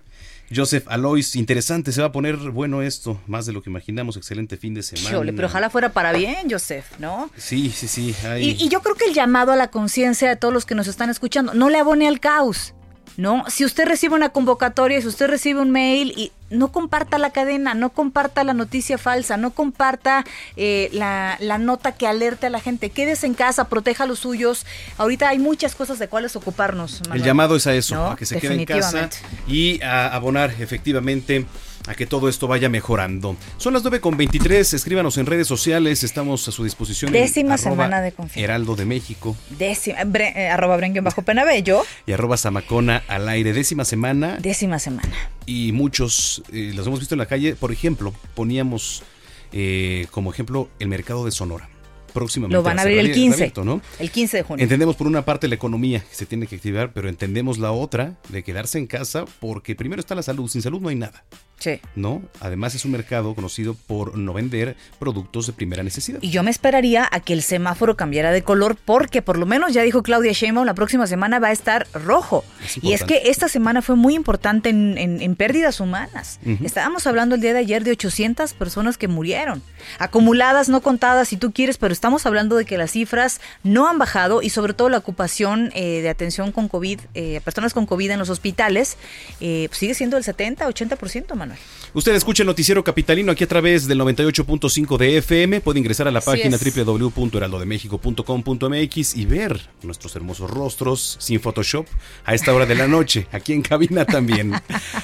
[0.54, 4.58] Joseph Alois, interesante, se va a poner bueno esto, más de lo que imaginamos, excelente
[4.58, 5.32] fin de semana.
[5.34, 7.32] pero ojalá fuera para bien, Joseph, ¿no?
[7.38, 8.14] Sí, sí, sí.
[8.40, 10.88] Y, y, yo creo que el llamado a la conciencia de todos los que nos
[10.88, 12.76] están escuchando, no le abone al caos.
[13.18, 13.44] ¿No?
[13.48, 17.74] Si usted recibe una convocatoria, si usted recibe un mail y no comparta la cadena,
[17.74, 20.24] no comparta la noticia falsa, no comparta
[20.56, 22.90] eh, la, nota que alerte a la gente.
[22.90, 24.66] Quédese en casa, proteja a los suyos.
[24.98, 27.02] Ahorita hay muchas cosas de cuáles ocuparnos.
[27.14, 29.10] El llamado es a eso, a que se quede en casa
[29.48, 31.46] y a abonar efectivamente
[31.88, 33.36] a que todo esto vaya mejorando.
[33.58, 37.12] Son las 9.23, escríbanos en redes sociales, estamos a su disposición.
[37.12, 38.44] Décima semana de confianza.
[38.44, 39.36] Heraldo de México.
[39.58, 41.84] Décima, eh, arroba bajo penabello.
[42.06, 44.38] Y arroba zamacona al aire, décima semana.
[44.40, 45.10] Décima semana.
[45.46, 49.04] Y muchos eh, los hemos visto en la calle, por ejemplo, poníamos
[49.52, 51.70] eh, como ejemplo el mercado de Sonora
[52.14, 52.56] próximamente.
[52.56, 53.54] Lo van a abrir el 15.
[54.00, 54.64] El 15 de junio.
[54.64, 58.18] Entendemos por una parte la economía que se tiene que activar, pero entendemos la otra
[58.30, 60.48] de quedarse en casa porque primero está la salud.
[60.48, 61.26] Sin salud no hay nada.
[61.64, 61.80] Sí.
[61.96, 62.22] ¿no?
[62.42, 66.20] Además es un mercado conocido por no vender productos de primera necesidad.
[66.22, 69.72] Y yo me esperaría a que el semáforo cambiara de color porque por lo menos
[69.74, 72.44] ya dijo Claudia Sheinbaum, la próxima semana va a estar rojo.
[72.66, 76.40] Es y es que esta semana fue muy importante en, en- en pérdidas humanas.
[76.66, 79.62] Estábamos hablando el día de ayer de 800 personas que murieron.
[80.00, 83.98] Acumuladas, no contadas si tú quieres, pero estamos hablando de que las cifras no han
[84.00, 88.12] bajado y sobre todo la ocupación eh, de atención con COVID, eh, personas con COVID
[88.12, 88.98] en los hospitales,
[89.40, 91.53] eh, pues sigue siendo del 70-80%, Manuel.
[91.96, 95.62] Usted escucha el noticiero capitalino aquí a través del 98.5 de FM.
[95.62, 101.86] Puede ingresar a la Así página www.heraldodemexico.com.mx y ver nuestros hermosos rostros sin Photoshop
[102.26, 104.54] a esta hora de la noche, aquí en cabina también.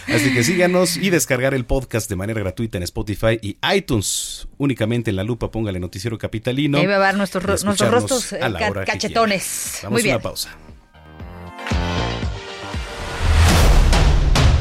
[0.08, 4.48] Así que síganos y descargar el podcast de manera gratuita en Spotify y iTunes.
[4.58, 6.80] Únicamente en la lupa póngale noticiero capitalino.
[6.80, 9.82] Ahí va a ver nuestros, nuestros rostros eh, a la hora cachetones.
[9.84, 10.16] Vamos Muy a bien.
[10.16, 10.58] una pausa.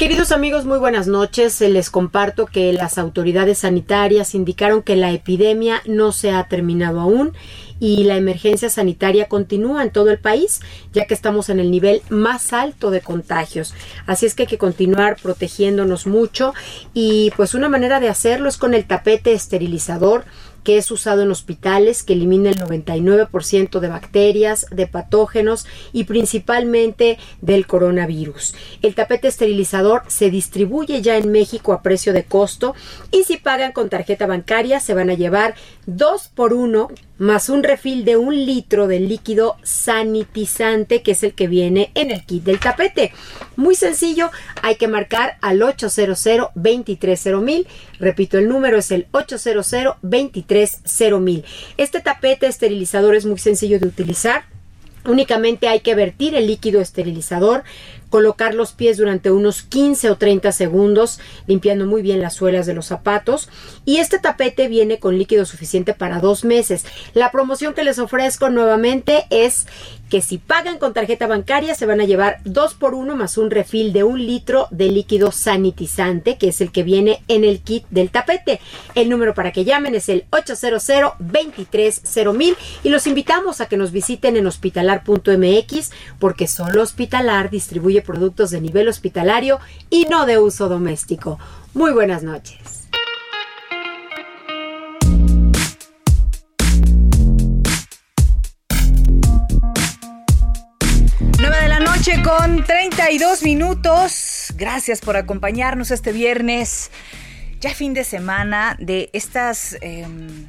[0.00, 1.60] Queridos amigos, muy buenas noches.
[1.60, 7.34] Les comparto que las autoridades sanitarias indicaron que la epidemia no se ha terminado aún
[7.80, 10.60] y la emergencia sanitaria continúa en todo el país,
[10.94, 13.74] ya que estamos en el nivel más alto de contagios.
[14.06, 16.54] Así es que hay que continuar protegiéndonos mucho
[16.94, 20.24] y pues una manera de hacerlo es con el tapete esterilizador
[20.64, 27.18] que es usado en hospitales, que elimina el 99% de bacterias, de patógenos y principalmente
[27.40, 28.54] del coronavirus.
[28.82, 32.74] El tapete esterilizador se distribuye ya en México a precio de costo
[33.10, 35.54] y si pagan con tarjeta bancaria se van a llevar
[35.86, 36.88] dos por uno
[37.20, 42.10] más un refil de un litro de líquido sanitizante que es el que viene en
[42.10, 43.12] el kit del tapete.
[43.56, 44.30] Muy sencillo,
[44.62, 52.46] hay que marcar al 800 230 Repito, el número es el 800 230 Este tapete
[52.46, 54.44] esterilizador es muy sencillo de utilizar.
[55.04, 57.64] Únicamente hay que vertir el líquido esterilizador,
[58.10, 62.74] colocar los pies durante unos 15 o 30 segundos, limpiando muy bien las suelas de
[62.74, 63.48] los zapatos.
[63.86, 66.84] Y este tapete viene con líquido suficiente para dos meses.
[67.14, 69.66] La promoción que les ofrezco nuevamente es
[70.10, 73.50] que si pagan con tarjeta bancaria se van a llevar dos por uno más un
[73.50, 77.86] refil de un litro de líquido sanitizante, que es el que viene en el kit
[77.90, 78.60] del tapete.
[78.94, 80.60] El número para que llamen es el 800
[81.18, 88.50] 230 y los invitamos a que nos visiten en hospitalar.mx porque solo Hospitalar distribuye productos
[88.50, 91.38] de nivel hospitalario y no de uso doméstico.
[91.72, 92.79] Muy buenas noches.
[102.22, 104.52] Con 32 minutos.
[104.56, 106.90] Gracias por acompañarnos este viernes.
[107.60, 110.46] Ya fin de semana de estas em,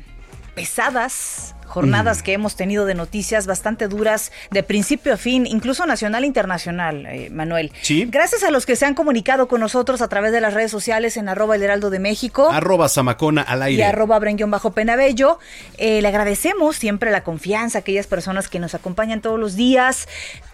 [0.56, 6.24] pesadas jornadas que hemos tenido de noticias bastante duras de principio a fin, incluso nacional
[6.26, 7.72] e internacional, eh, Manuel.
[7.82, 8.06] Sí.
[8.10, 11.16] Gracias a los que se han comunicado con nosotros a través de las redes sociales
[11.18, 12.50] en arroba el heraldo de México.
[12.52, 13.80] Arroba Zamacona al aire.
[13.80, 15.40] y arroba bren bajo penabello.
[15.78, 20.10] Eh, le agradecemos siempre la confianza a aquellas personas que nos acompañan todos los días,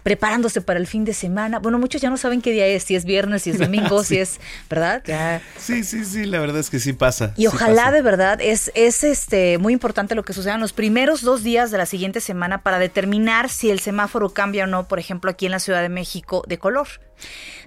[0.08, 1.60] preparándose para el fin de semana.
[1.60, 4.16] Bueno, muchos ya no saben qué día es, si es viernes, si es domingo, Sí.
[4.16, 4.40] si es,
[4.70, 5.04] ¿verdad?
[5.06, 5.42] Ya.
[5.58, 7.34] Sí, sí, sí, la verdad es que sí pasa.
[7.36, 7.92] Y sí ojalá pasa.
[7.92, 11.72] de verdad es, es este muy importante lo que suceda en los primeros dos días
[11.72, 15.46] de la siguiente semana para determinar si el semáforo cambia o no, por ejemplo, aquí
[15.46, 16.88] en la Ciudad de México, de color.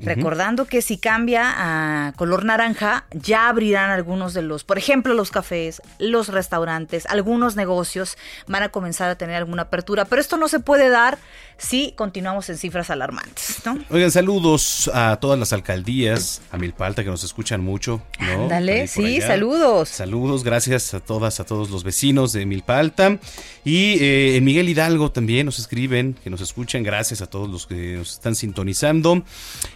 [0.00, 5.32] Recordando que si cambia a color naranja, ya abrirán algunos de los, por ejemplo, los
[5.32, 10.46] cafés, los restaurantes, algunos negocios van a comenzar a tener alguna apertura, pero esto no
[10.46, 11.18] se puede dar
[11.60, 13.78] si continuamos en cifras alarmantes, ¿no?
[13.90, 18.48] Oigan, saludos a todas las alcaldías, a Milpalta que nos escuchan mucho, ¿no?
[18.48, 19.26] Por sí, allá.
[19.26, 19.88] saludos.
[19.90, 23.18] Saludos, gracias a todas, a todos los vecinos de Milpalta.
[23.64, 27.66] Y eh, en Miguel Hidalgo también nos escriben, que nos escuchan, gracias a todos los
[27.66, 29.22] que nos están sintonizando.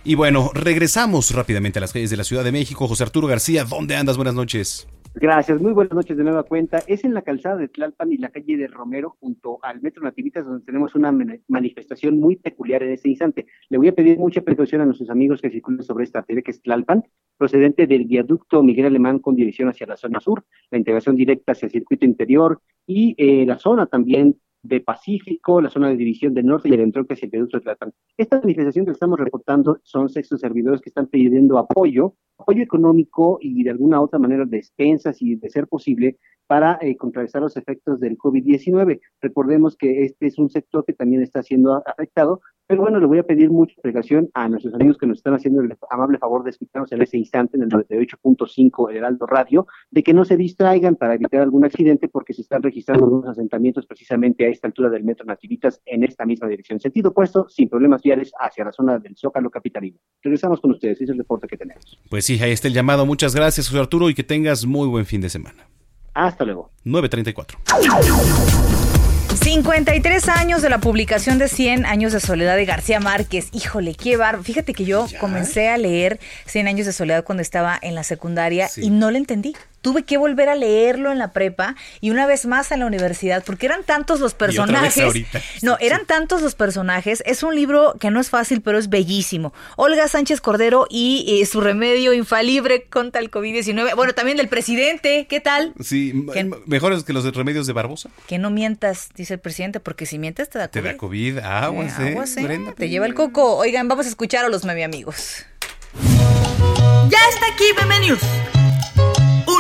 [0.05, 2.88] Y bueno, regresamos rápidamente a las calles de la Ciudad de México.
[2.88, 4.16] José Arturo García, ¿dónde andas?
[4.16, 4.87] Buenas noches.
[5.16, 6.79] Gracias, muy buenas noches de nueva cuenta.
[6.88, 10.44] Es en la calzada de Tlalpan y la calle de Romero, junto al Metro Nativitas,
[10.44, 13.46] donde tenemos una mani- manifestación muy peculiar en este instante.
[13.68, 16.50] Le voy a pedir mucha precaución a nuestros amigos que circulan sobre esta arteria que
[16.50, 17.05] es Tlalpan,
[17.38, 21.66] procedente del viaducto Miguel Alemán con dirección hacia la zona sur, la integración directa hacia
[21.66, 26.46] el circuito interior y eh, la zona también de Pacífico, la zona de división del
[26.46, 27.92] norte y el entronque hacia el viaducto de Tlalpan.
[28.16, 33.62] Esta manifestación que estamos reportando son sextos servidores que están pidiendo apoyo, apoyo económico y
[33.62, 38.18] de alguna otra manera despensas y de ser posible para eh, contrarrestar los efectos del
[38.18, 39.00] COVID-19.
[39.20, 43.18] Recordemos que este es un sector que también está siendo afectado, pero bueno, le voy
[43.18, 46.50] a pedir mucha explicación a nuestros amigos que nos están haciendo el amable favor de
[46.50, 50.96] escucharnos en ese instante en el 98.5 el Heraldo Radio, de que no se distraigan
[50.96, 55.04] para evitar algún accidente porque se están registrando algunos asentamientos precisamente a esta altura del
[55.04, 56.80] Metro Nativitas en esta misma dirección.
[56.80, 59.98] Sentido opuesto, sin problemas viales hacia la zona del Zócalo Capitalino.
[60.22, 61.98] Regresamos con ustedes, ese es el reporte que tenemos.
[62.09, 63.04] Pues sí, ahí está el llamado.
[63.04, 65.73] Muchas gracias, José Arturo, y que tengas muy buen fin de semana.
[66.14, 66.70] Hasta luego.
[66.85, 67.59] 934.
[69.35, 73.48] 53 años de la publicación de 100 años de soledad de García Márquez.
[73.53, 74.42] Híjole, qué bar.
[74.42, 78.70] Fíjate que yo comencé a leer 100 años de soledad cuando estaba en la secundaria
[78.77, 82.47] y no lo entendí tuve que volver a leerlo en la prepa y una vez
[82.47, 85.05] más en la universidad, porque eran tantos los personajes.
[85.61, 87.23] No, eran tantos los personajes.
[87.27, 89.53] Es un libro que no es fácil, pero es bellísimo.
[89.77, 93.94] Olga Sánchez Cordero y eh, su remedio infalible contra el COVID-19.
[93.94, 95.27] Bueno, también del presidente.
[95.29, 95.75] ¿Qué tal?
[95.81, 96.14] Sí,
[96.64, 98.09] mejores que los remedios de Barbosa.
[98.27, 100.83] Que no mientas, dice el presidente, porque si mientes te da COVID.
[100.83, 103.57] Te da COVID, aguas, eh, eh Te lleva el coco.
[103.57, 105.44] Oigan, vamos a escuchar a los medio amigos.
[107.11, 108.16] Ya está aquí Meme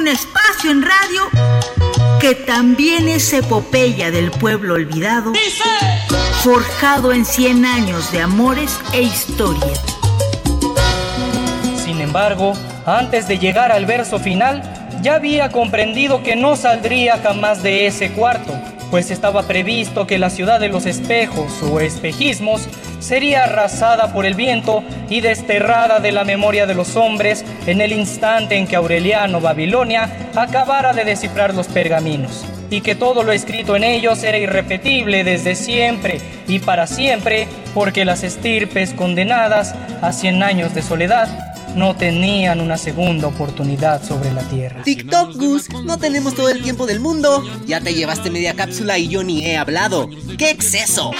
[0.04, 1.30] un espacio en radio
[2.20, 5.32] que también es epopeya del pueblo olvidado,
[6.42, 9.72] forjado en 100 años de amores e historia.
[11.82, 12.52] Sin embargo,
[12.84, 14.62] antes de llegar al verso final,
[15.00, 18.52] ya había comprendido que no saldría jamás de ese cuarto
[18.94, 22.68] pues estaba previsto que la ciudad de los espejos o espejismos
[23.04, 27.92] sería arrasada por el viento y desterrada de la memoria de los hombres en el
[27.92, 33.76] instante en que Aureliano Babilonia acabara de descifrar los pergaminos, y que todo lo escrito
[33.76, 40.42] en ellos era irrepetible desde siempre y para siempre, porque las estirpes condenadas a cien
[40.42, 41.28] años de soledad
[41.76, 44.82] no tenían una segunda oportunidad sobre la Tierra.
[44.84, 47.44] TikTok, Gus, no tenemos todo el tiempo del mundo.
[47.66, 50.08] Ya te llevaste media cápsula y yo ni he hablado.
[50.38, 51.10] ¡Qué exceso!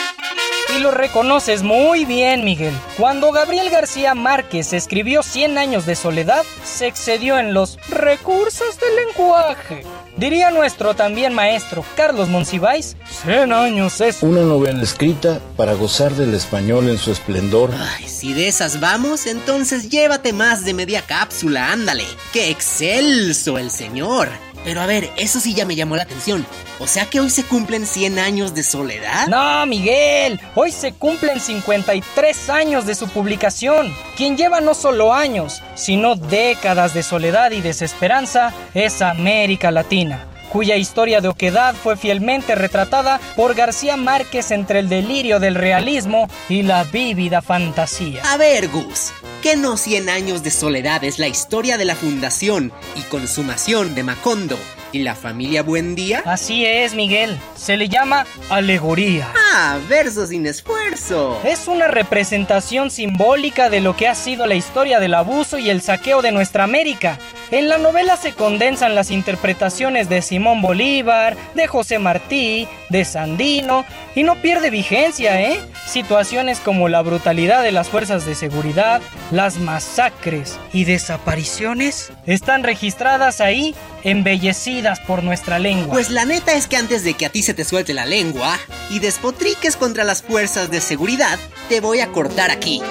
[0.77, 2.75] Y lo reconoces muy bien, Miguel.
[2.97, 9.07] Cuando Gabriel García Márquez escribió Cien años de soledad, se excedió en los recursos del
[9.07, 9.85] lenguaje.
[10.17, 16.35] Diría nuestro también maestro Carlos Monsiváis, Cien años es una novela escrita para gozar del
[16.35, 17.71] español en su esplendor.
[17.79, 22.05] Ay, si de esas vamos, entonces llévate más de media cápsula, ándale.
[22.33, 24.29] ¡Qué excelso el señor!
[24.64, 26.44] Pero a ver, eso sí ya me llamó la atención.
[26.81, 29.29] O sea que hoy se cumplen 100 años de soledad.
[29.29, 33.94] No, Miguel, hoy se cumplen 53 años de su publicación.
[34.16, 40.77] Quien lleva no solo años, sino décadas de soledad y desesperanza es América Latina cuya
[40.77, 46.62] historia de oquedad fue fielmente retratada por García Márquez entre el delirio del realismo y
[46.62, 48.23] la vívida fantasía.
[48.33, 49.11] A ver, Gus,
[49.43, 54.05] ¿qué no 100 años de soledad es la historia de la fundación y consumación de
[54.05, 54.57] Macondo?
[54.94, 56.22] ¿Y la familia Buen Día?
[56.24, 57.37] Así es, Miguel.
[57.57, 59.28] Se le llama alegoría.
[59.52, 61.40] Ah, verso sin esfuerzo.
[61.42, 65.83] Es una representación simbólica de lo que ha sido la historia del abuso y el
[65.83, 67.18] saqueo de nuestra América.
[67.50, 73.85] En la novela se condensan las interpretaciones de Simón Bolívar, de José Martí, de Sandino,
[74.14, 75.61] y no pierde vigencia, ¿eh?
[75.87, 79.02] Situaciones como la brutalidad de las fuerzas de seguridad,
[79.33, 83.74] las masacres y desapariciones están registradas ahí,
[84.05, 85.93] embellecidas por nuestra lengua.
[85.93, 88.59] Pues la neta es que antes de que a ti se te suelte la lengua
[88.90, 91.38] y despotriques contra las fuerzas de seguridad,
[91.69, 92.83] te voy a cortar aquí.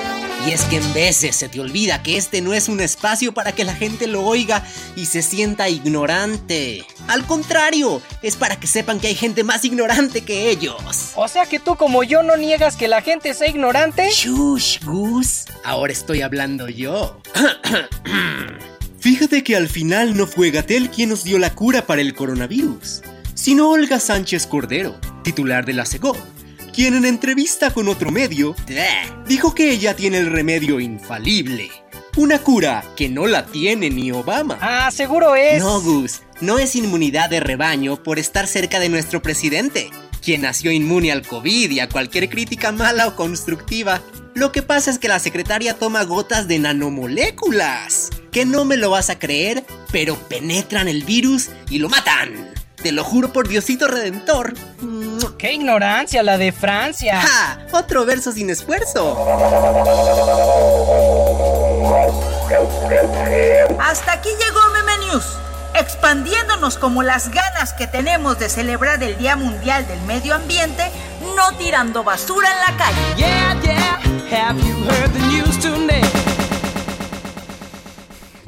[0.46, 3.54] Y es que en veces se te olvida que este no es un espacio para
[3.54, 4.62] que la gente lo oiga
[4.98, 6.86] y se sienta ignorante.
[7.08, 11.14] Al contrario, es para que sepan que hay gente más ignorante que ellos.
[11.16, 14.10] O sea que tú como yo no niegas que la gente sea ignorante.
[14.12, 15.46] Shush, Gus.
[15.64, 17.22] Ahora estoy hablando yo.
[19.04, 23.02] Fíjate que al final no fue Gatel quien nos dio la cura para el coronavirus,
[23.34, 26.16] sino Olga Sánchez Cordero, titular de la SEGO
[26.74, 28.56] quien en entrevista con otro medio
[29.28, 31.70] dijo que ella tiene el remedio infalible.
[32.16, 34.58] Una cura que no la tiene ni Obama.
[34.60, 35.62] Ah, seguro es.
[35.62, 39.90] No, Gus, no es inmunidad de rebaño por estar cerca de nuestro presidente,
[40.22, 44.02] quien nació inmune al COVID y a cualquier crítica mala o constructiva.
[44.36, 48.90] Lo que pasa es que la secretaria toma gotas de nanomoléculas, que no me lo
[48.90, 52.52] vas a creer, pero penetran el virus y lo matan.
[52.82, 54.56] Te lo juro por Diosito Redentor.
[55.38, 57.22] ¡Qué ignorancia la de Francia!
[57.22, 57.60] ¡Ja!
[57.72, 59.16] Otro verso sin esfuerzo.
[63.80, 65.26] Hasta aquí llegó Meme News,
[65.76, 70.92] expandiéndonos como las ganas que tenemos de celebrar el Día Mundial del Medio Ambiente,
[71.36, 73.16] no tirando basura en la calle.
[73.16, 74.00] Yeah, yeah.
[74.32, 75.60] Have you heard the news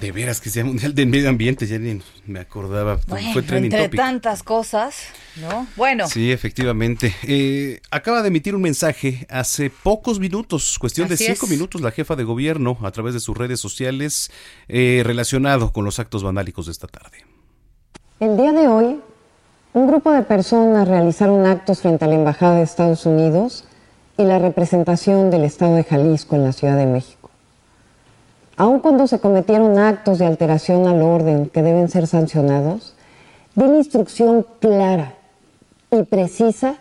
[0.06, 3.00] De veras que sea Mundial del Medio Ambiente, ya ni me acordaba.
[3.08, 4.00] Bueno, Fue trending entre topic.
[4.00, 4.98] tantas cosas,
[5.42, 5.66] ¿no?
[5.76, 7.16] Bueno, Sí, efectivamente.
[7.24, 11.50] Eh, acaba de emitir un mensaje hace pocos minutos, cuestión de cinco es.
[11.50, 14.30] minutos, la jefa de gobierno a través de sus redes sociales
[14.68, 17.26] eh, relacionado con los actos vandálicos de esta tarde.
[18.20, 19.00] El día de hoy,
[19.74, 23.66] un grupo de personas realizaron actos frente a la Embajada de Estados Unidos
[24.20, 27.15] y la representación del Estado de Jalisco en la Ciudad de México.
[28.58, 32.94] Aun cuando se cometieron actos de alteración al orden que deben ser sancionados,
[33.54, 35.14] di la instrucción clara
[35.92, 36.76] y precisa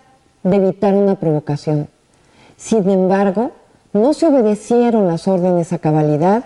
[0.44, 1.88] de evitar una provocación.
[2.56, 3.50] Sin embargo,
[3.92, 6.44] no se obedecieron las órdenes a cabalidad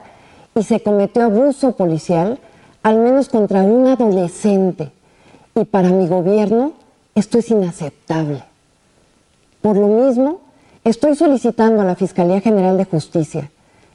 [0.55, 2.39] y se cometió abuso policial,
[2.83, 4.93] al menos contra un adolescente.
[5.55, 6.73] Y para mi gobierno
[7.15, 8.45] esto es inaceptable.
[9.61, 10.41] Por lo mismo,
[10.85, 13.51] estoy solicitando a la Fiscalía General de Justicia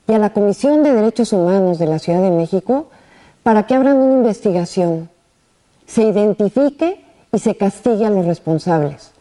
[0.08, 2.88] y a la Comisión de Derechos Humanos de la Ciudad de México
[3.42, 5.10] para que abran una investigación,
[5.86, 9.12] se identifique y se castigue a los responsables,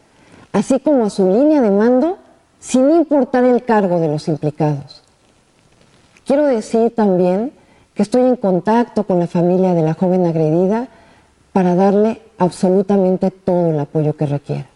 [0.52, 2.18] así como a su línea de mando,
[2.60, 5.02] sin importar el cargo de los implicados.
[6.24, 7.52] Quiero decir también
[7.94, 10.88] que estoy en contacto con la familia de la joven agredida
[11.52, 14.71] para darle absolutamente todo el apoyo que requiera.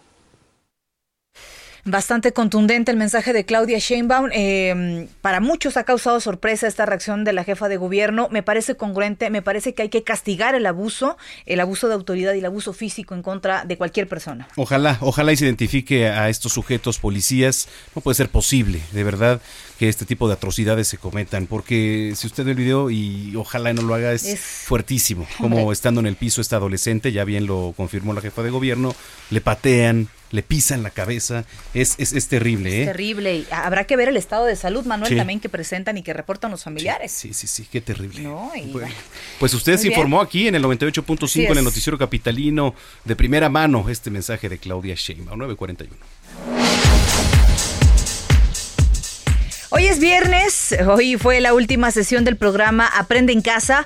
[1.89, 4.29] Bastante contundente el mensaje de Claudia Sheinbaum.
[4.33, 8.27] Eh, para muchos ha causado sorpresa esta reacción de la jefa de gobierno.
[8.29, 11.15] Me parece congruente, me parece que hay que castigar el abuso,
[11.45, 14.49] el abuso de autoridad y el abuso físico en contra de cualquier persona.
[14.57, 17.69] Ojalá, ojalá y se identifique a estos sujetos policías.
[17.95, 19.39] No puede ser posible, de verdad,
[19.79, 23.71] que este tipo de atrocidades se cometan, porque si usted ve el video y ojalá
[23.71, 25.25] no lo haga, es, Es- fuertísimo.
[25.37, 28.93] Como estando en el piso este adolescente, ya bien lo confirmó la jefa de gobierno,
[29.29, 31.45] le patean, le pisan la cabeza.
[31.73, 32.85] Es, es, es terrible, ¿eh?
[32.85, 33.35] Terrible.
[33.37, 35.15] Y habrá que ver el estado de salud, Manuel, Sí.
[35.17, 37.11] también que presentan y que reportan los familiares.
[37.11, 38.21] Sí, sí, sí, qué terrible.
[38.21, 38.93] No, y Bueno.
[39.39, 39.93] Pues usted Muy se bien.
[39.93, 41.63] informó aquí en el 98.5 Así en el es.
[41.63, 42.75] noticiero capitalino
[43.05, 45.95] de primera mano este mensaje de Claudia Sheinbaum, 941.
[49.69, 53.85] Hoy es viernes, hoy fue la última sesión del programa Aprende en Casa,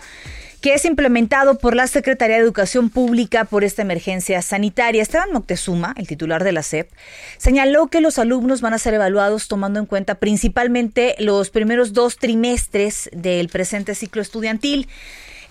[0.62, 5.01] que es implementado por la Secretaría de Educación Pública por esta emergencia sanitaria.
[5.01, 6.89] Esteban Moctezuma, el titular de la SEP,
[7.38, 12.18] señaló que los alumnos van a ser evaluados tomando en cuenta principalmente los primeros dos
[12.18, 14.88] trimestres del presente ciclo estudiantil.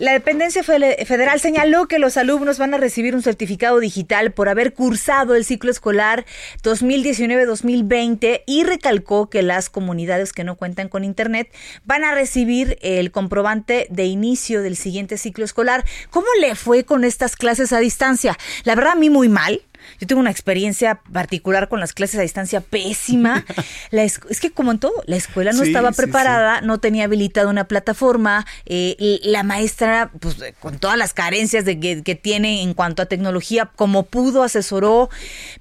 [0.01, 4.72] La dependencia federal señaló que los alumnos van a recibir un certificado digital por haber
[4.72, 6.24] cursado el ciclo escolar
[6.62, 13.11] 2019-2020 y recalcó que las comunidades que no cuentan con internet van a recibir el
[13.11, 15.84] comprobante de inicio del siguiente ciclo escolar.
[16.09, 18.38] ¿Cómo le fue con estas clases a distancia?
[18.64, 19.61] La verdad a mí muy mal.
[19.99, 23.45] Yo tengo una experiencia particular con las clases a distancia pésima.
[23.91, 26.78] La es, es que como en todo, la escuela no Sí, estaba sí, preparada, no
[26.78, 32.03] tenía habilitada una plataforma, eh, y la maestra, pues con todas las carencias de que,
[32.03, 35.11] que tiene en cuanto a tecnología, como pudo, asesoró,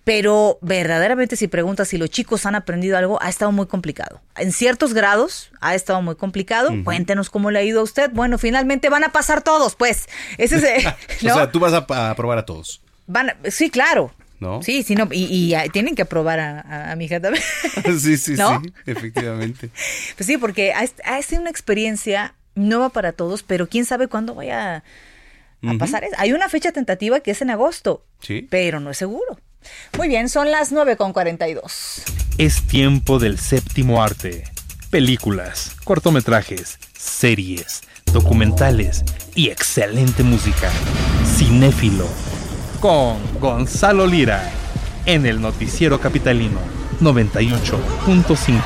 [0.03, 4.21] pero verdaderamente si preguntas si los chicos han aprendido algo, ha estado muy complicado.
[4.37, 6.71] En ciertos grados ha estado muy complicado.
[6.83, 8.11] Cuéntenos cómo le ha ido a usted.
[8.13, 10.07] Bueno, finalmente van a pasar todos, pues.
[10.37, 11.33] Ese es, eh, ¿no?
[11.33, 12.81] O sea, tú vas a, a aprobar a todos,
[13.11, 14.13] Van a- sí, claro.
[14.39, 14.61] ¿no?
[14.63, 17.43] Sí, sí, no, y, y, ah, tienen que aprobar a, a- a mi hija también.
[17.99, 18.61] sí, sí, ¿No?
[18.61, 19.69] sí, efectivamente.
[20.15, 24.77] Pues sí, porque ha, sido una experiencia nueva para todos, pero quién sabe cuándo vaya
[24.77, 26.05] a pasar.
[26.05, 26.15] eso.
[26.19, 28.47] Hay una fecha tentativa que es en agosto, Sí.
[28.49, 29.39] pero no es seguro.
[29.97, 32.03] Muy bien, son las 9 con 42.
[32.37, 34.45] Es tiempo del séptimo arte.
[34.89, 37.81] Películas, cortometrajes, series,
[38.13, 39.03] documentales
[39.35, 40.71] y excelente música.
[41.37, 42.07] Cinéfilo.
[42.79, 44.49] Con Gonzalo Lira.
[45.05, 46.59] En el Noticiero Capitalino
[47.01, 48.61] 98.5.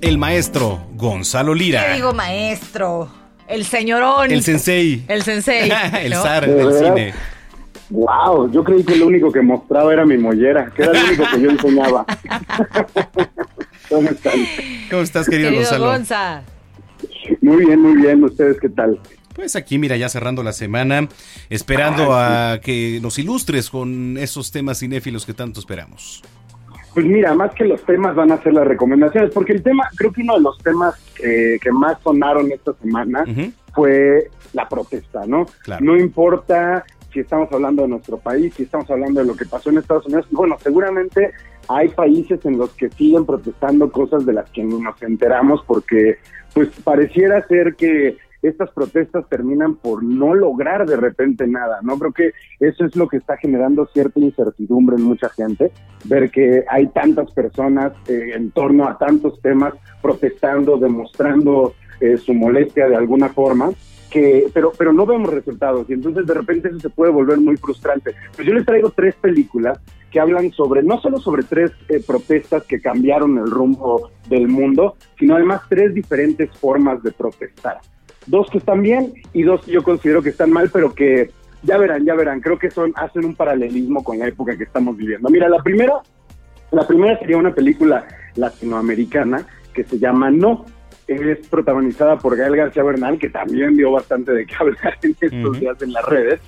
[0.00, 1.86] El maestro Gonzalo Lira.
[1.88, 3.08] ¿Qué digo, maestro?
[3.46, 4.30] El señorón.
[4.30, 5.04] El sensei.
[5.08, 5.70] El sensei.
[6.02, 6.22] el ¿no?
[6.22, 6.94] zar De del verdad.
[6.94, 7.14] cine.
[7.90, 11.24] Wow, yo creí que lo único que mostraba era mi mollera, que era lo único
[11.30, 12.06] que yo enseñaba.
[13.90, 14.32] ¿Cómo están?
[14.90, 15.84] ¿Cómo estás, querido, Querido Gonzalo?
[15.86, 16.42] Gonza.
[17.42, 18.24] Muy bien, muy bien.
[18.24, 18.98] ¿Ustedes qué tal?
[19.34, 21.08] Pues aquí, mira, ya cerrando la semana,
[21.50, 26.22] esperando a que nos ilustres con esos temas cinéfilos que tanto esperamos.
[26.94, 30.12] Pues mira, más que los temas van a ser las recomendaciones, porque el tema, creo
[30.12, 33.24] que uno de los temas que, que más sonaron esta semana
[33.74, 35.46] fue la protesta, ¿no?
[35.64, 35.84] Claro.
[35.84, 39.70] No importa si estamos hablando de nuestro país, si estamos hablando de lo que pasó
[39.70, 41.32] en Estados Unidos, bueno, seguramente
[41.68, 46.18] hay países en los que siguen protestando cosas de las que ni nos enteramos porque
[46.52, 48.18] pues pareciera ser que
[48.48, 51.98] estas protestas terminan por no lograr de repente nada, ¿no?
[51.98, 55.72] Creo que eso es lo que está generando cierta incertidumbre en mucha gente,
[56.04, 62.34] ver que hay tantas personas eh, en torno a tantos temas protestando, demostrando eh, su
[62.34, 63.70] molestia de alguna forma,
[64.10, 67.56] que, pero, pero no vemos resultados y entonces de repente eso se puede volver muy
[67.56, 68.14] frustrante.
[68.36, 69.80] Pues yo les traigo tres películas
[70.10, 74.96] que hablan sobre, no solo sobre tres eh, protestas que cambiaron el rumbo del mundo,
[75.18, 77.80] sino además tres diferentes formas de protestar.
[78.26, 81.30] Dos que están bien y dos que yo considero que están mal, pero que
[81.62, 84.96] ya verán, ya verán, creo que son, hacen un paralelismo con la época que estamos
[84.96, 85.28] viviendo.
[85.30, 85.94] Mira, la primera,
[86.70, 88.06] la primera sería una película
[88.36, 90.64] latinoamericana que se llama No,
[91.06, 95.60] es protagonizada por Gael García Bernal, que también dio bastante de qué hablar en estos
[95.60, 96.40] días en las redes,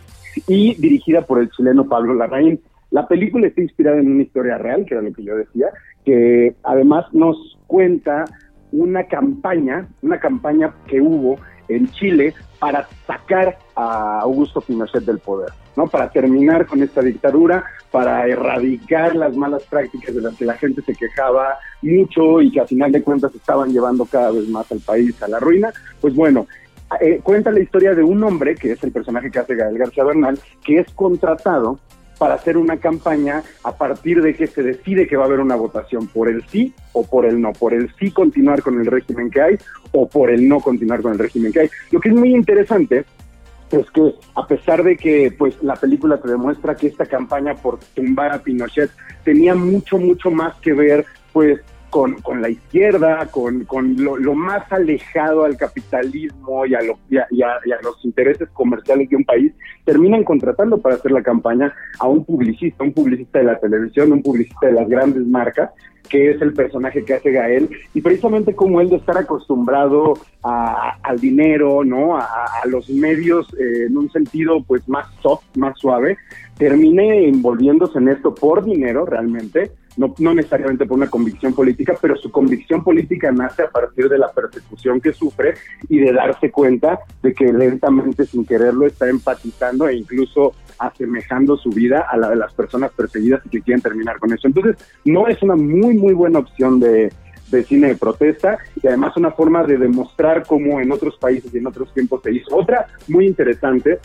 [0.47, 2.61] y dirigida por el chileno Pablo Larraín.
[2.91, 5.69] La película está inspirada en una historia real, que era lo que yo decía,
[6.05, 8.25] que además nos cuenta
[8.71, 15.51] una campaña, una campaña que hubo en Chile para sacar a Augusto Pinochet del poder,
[15.77, 15.87] ¿no?
[15.87, 20.83] Para terminar con esta dictadura, para erradicar las malas prácticas de las que la gente
[20.83, 24.81] se quejaba mucho y que a final de cuentas estaban llevando cada vez más al
[24.81, 25.73] país a la ruina.
[26.01, 26.47] Pues bueno,
[27.01, 30.05] eh, cuenta la historia de un hombre, que es el personaje que hace Gael García
[30.05, 31.79] Bernal, que es contratado
[32.19, 35.57] para hacer una campaña a partir de que se decide que va a haber una
[35.57, 39.31] votación por el sí o por el no, por el sí continuar con el régimen
[39.31, 39.59] que hay
[39.93, 41.71] o por el no continuar con el régimen que hay.
[41.91, 43.05] Lo que es muy interesante
[43.71, 47.79] es que a pesar de que pues la película te demuestra que esta campaña por
[47.95, 48.91] tumbar a Pinochet
[49.25, 51.61] tenía mucho mucho más que ver pues
[51.97, 57.17] con, con la izquierda, con, con lo, más alejado al capitalismo y a, lo, y,
[57.17, 59.51] a, y, a, los intereses comerciales de un país,
[59.87, 64.23] terminan contratando para hacer la campaña a un publicista, un publicista de la televisión, un
[64.23, 65.71] publicista de las grandes marcas,
[66.07, 70.99] que es el personaje que hace Gael, y precisamente como él de estar acostumbrado a,
[71.03, 72.19] al dinero, ¿no?
[72.19, 72.27] A,
[72.63, 76.19] a los medios eh, en un sentido pues más soft, más suave,
[76.59, 82.17] termine envolviéndose en esto por dinero realmente, no, no necesariamente por una convicción política, pero
[82.17, 85.55] su convicción política nace a partir de la persecución que sufre
[85.89, 91.71] y de darse cuenta de que lentamente, sin quererlo, está empatizando e incluso asemejando su
[91.71, 94.47] vida a la de las personas perseguidas y que quieren terminar con eso.
[94.47, 97.11] Entonces, no es una muy, muy buena opción de,
[97.51, 101.59] de cine de protesta y además una forma de demostrar cómo en otros países y
[101.59, 102.57] en otros tiempos se hizo.
[102.57, 104.01] Otra muy interesante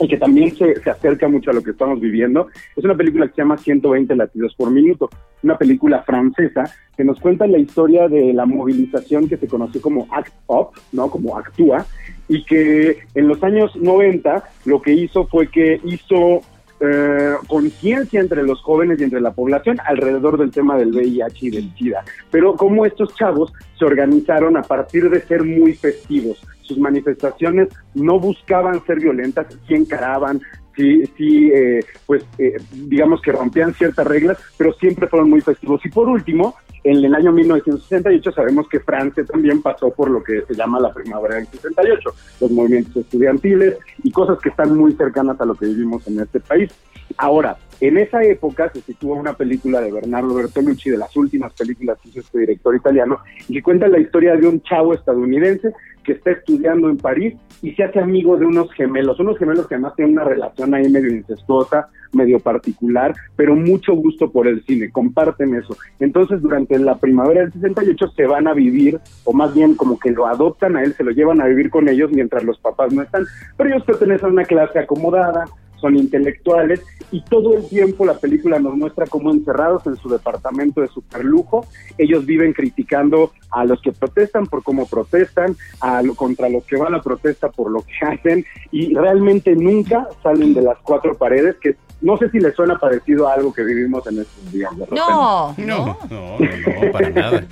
[0.00, 2.48] y que también se, se, acerca mucho a lo que estamos viviendo.
[2.74, 5.10] Es una película que se llama 120 latidos por minuto,
[5.42, 6.64] una película francesa
[6.96, 11.10] que nos cuenta la historia de la movilización que se conoció como Act Up, ¿no?
[11.10, 11.86] Como Actúa,
[12.28, 16.40] y que en los años 90 lo que hizo fue que hizo
[16.80, 21.50] eh, conciencia entre los jóvenes y entre la población alrededor del tema del VIH y
[21.50, 22.04] del SIDA.
[22.30, 26.42] Pero como estos chavos se organizaron a partir de ser muy festivos.
[26.62, 30.40] Sus manifestaciones no buscaban ser violentas, sí encaraban,
[30.76, 35.84] sí, sí eh, pues eh, digamos que rompían ciertas reglas, pero siempre fueron muy festivos.
[35.84, 36.54] Y por último,
[36.84, 40.92] en el año 1968 sabemos que Francia también pasó por lo que se llama la
[40.92, 42.10] primavera del 68,
[42.40, 46.40] los movimientos estudiantiles y cosas que están muy cercanas a lo que vivimos en este
[46.40, 46.70] país.
[47.16, 51.98] Ahora, en esa época se sitúa una película de Bernardo Bertolucci, de las últimas películas
[52.02, 55.72] que hizo este director italiano, y que cuenta la historia de un chavo estadounidense
[56.04, 59.74] que está estudiando en París y se hace amigo de unos gemelos, unos gemelos que
[59.74, 64.90] además tienen una relación ahí medio incestuosa, medio particular, pero mucho gusto por el cine,
[64.90, 65.76] comparten eso.
[66.00, 70.10] Entonces, durante la primavera del 68 se van a vivir, o más bien como que
[70.10, 73.02] lo adoptan a él, se lo llevan a vivir con ellos mientras los papás no
[73.02, 73.24] están,
[73.56, 75.44] pero ellos pertenecen a una clase acomodada,
[75.80, 80.80] son intelectuales y todo el tiempo la película nos muestra cómo encerrados en su departamento
[80.80, 81.66] de superlujo,
[81.98, 86.76] ellos viven criticando a los que protestan por cómo protestan, a lo, contra los que
[86.76, 91.56] van a protesta por lo que hacen y realmente nunca salen de las cuatro paredes
[91.60, 94.74] que no sé si les suena parecido a algo que vivimos en estos días.
[94.76, 97.44] De no, no, no, no, no, para nada.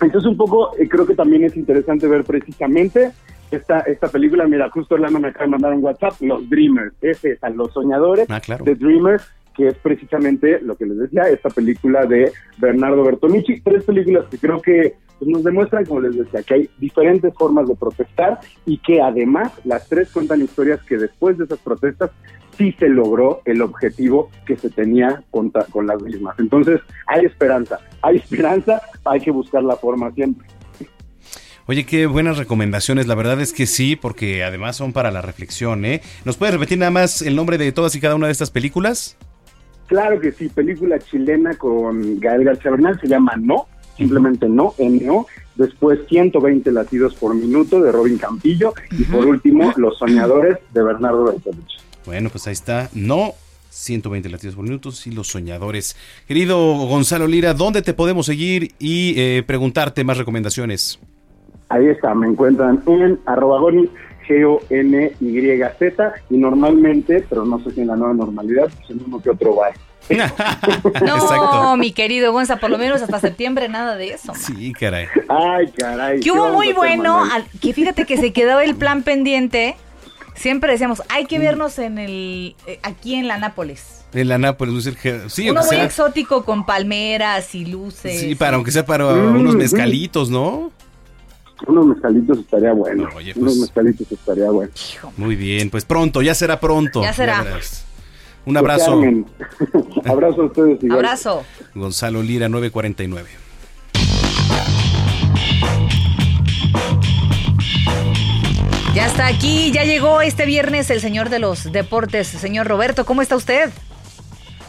[0.00, 3.12] Entonces un poco eh, creo que también es interesante ver precisamente
[3.56, 7.32] esta, esta película, mira, justo Orlando me acaba de mandar un WhatsApp, Los Dreamers, ese
[7.32, 8.64] es a Los Soñadores, Ah, claro.
[8.64, 9.26] The Dreamers,
[9.56, 14.38] que es precisamente lo que les decía, esta película de Bernardo Bertolucci, tres películas que
[14.38, 18.78] creo que pues, nos demuestran, como les decía, que hay diferentes formas de protestar y
[18.78, 22.10] que además las tres cuentan historias que después de esas protestas
[22.56, 26.38] sí se logró el objetivo que se tenía con, con las mismas.
[26.38, 30.46] Entonces, hay esperanza, hay esperanza, hay que buscar la forma siempre.
[31.70, 33.08] Oye, qué buenas recomendaciones.
[33.08, 36.00] La verdad es que sí, porque además son para la reflexión, ¿eh?
[36.24, 39.18] ¿Nos puedes repetir nada más el nombre de todas y cada una de estas películas?
[39.86, 43.66] Claro que sí, película chilena con Gael García Bernal, se llama No,
[43.98, 45.26] simplemente no, NO.
[45.56, 48.72] Después 120 latidos por minuto de Robin Campillo.
[48.90, 51.76] Y por último, Los Soñadores de Bernardo Bertolucci.
[52.06, 52.88] Bueno, pues ahí está.
[52.94, 53.34] No
[53.68, 55.96] 120 latidos por minuto y los soñadores.
[56.26, 56.56] Querido
[56.86, 60.98] Gonzalo Lira, ¿dónde te podemos seguir y eh, preguntarte más recomendaciones?
[61.70, 63.88] Ahí está, me encuentran en arroba goni,
[64.28, 69.30] G-O-N-Y-Z, y normalmente, pero no sé si en la nueva normalidad, pues en uno que
[69.30, 69.72] otro bar.
[71.04, 74.32] No, mi querido Gonza, por lo menos hasta septiembre nada de eso.
[74.32, 74.40] man.
[74.40, 75.06] Sí, caray.
[75.28, 76.20] Ay, caray.
[76.20, 79.76] Que hubo muy bueno, al- que fíjate que se quedó el plan pendiente.
[80.34, 84.04] Siempre decíamos, hay que vernos en el eh, aquí en la Nápoles.
[84.14, 84.84] En la Nápoles,
[85.26, 88.20] sí, Uno muy sea, exótico con palmeras y luces.
[88.20, 89.58] sí, para aunque sea para Mm, unos mm.
[89.58, 90.70] mezcalitos, ¿no?
[91.66, 93.08] Unos mezcalitos estaría bueno.
[93.12, 93.36] pues.
[93.36, 94.72] Unos mezcalitos estaría bueno.
[95.16, 97.02] Muy bien, pues pronto, ya será pronto.
[97.02, 97.44] Ya será.
[98.46, 99.02] Un abrazo.
[100.06, 100.82] Abrazo a ustedes.
[100.82, 100.98] igual.
[101.00, 101.44] Abrazo.
[101.74, 103.28] Gonzalo Lira 949.
[108.94, 113.22] Ya está aquí, ya llegó este viernes el señor de los deportes, señor Roberto, ¿cómo
[113.22, 113.70] está usted?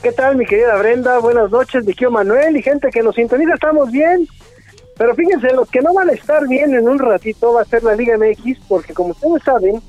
[0.04, 1.18] ¿Qué tal, mi querida Brenda?
[1.20, 4.28] Buenas noches, mi querido Manuel y gente que nos sintoniza, estamos bien.
[5.00, 7.84] Pero fíjense, los que no van a estar bien en un ratito va a ser
[7.84, 9.82] la Liga MX, porque como ustedes saben,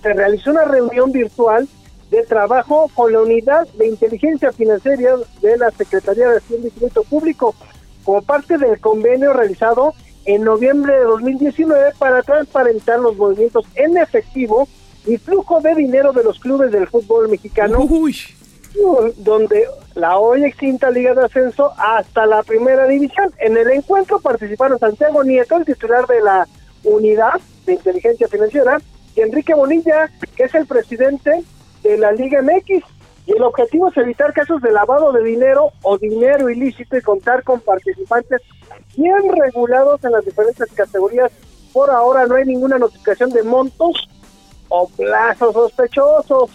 [0.00, 1.68] se realizó una reunión virtual
[2.12, 7.02] de trabajo con la unidad de inteligencia financiera de la Secretaría de Hacienda y Crédito
[7.02, 7.56] Público,
[8.04, 14.68] como parte del convenio realizado en noviembre de 2019 para transparentar los movimientos en efectivo
[15.06, 17.84] y flujo de dinero de los clubes del fútbol mexicano,
[19.16, 23.32] donde la hoy extinta Liga de Ascenso hasta la primera división.
[23.38, 26.46] En el encuentro participaron Santiago Nieto, el titular de la
[26.84, 28.78] unidad de inteligencia financiera,
[29.14, 31.42] y Enrique Bonilla, que es el presidente
[31.82, 32.84] de la Liga MX.
[33.26, 37.42] Y el objetivo es evitar casos de lavado de dinero o dinero ilícito y contar
[37.42, 38.40] con participantes
[38.96, 41.30] bien regulados en las diferentes categorías.
[41.72, 44.08] Por ahora no hay ninguna notificación de montos
[44.68, 46.50] o plazos sospechosos.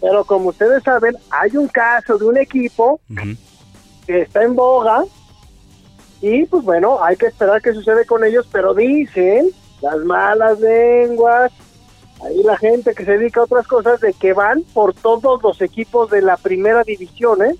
[0.00, 3.00] Pero como ustedes saben, hay un caso de un equipo
[4.06, 5.02] que está en boga
[6.20, 11.52] y pues bueno, hay que esperar qué sucede con ellos, pero dicen las malas lenguas,
[12.24, 15.60] ahí la gente que se dedica a otras cosas, de que van por todos los
[15.62, 17.54] equipos de la primera división, ¿eh?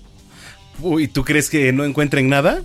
[0.81, 2.61] Uy, ¿tú crees que no encuentren nada?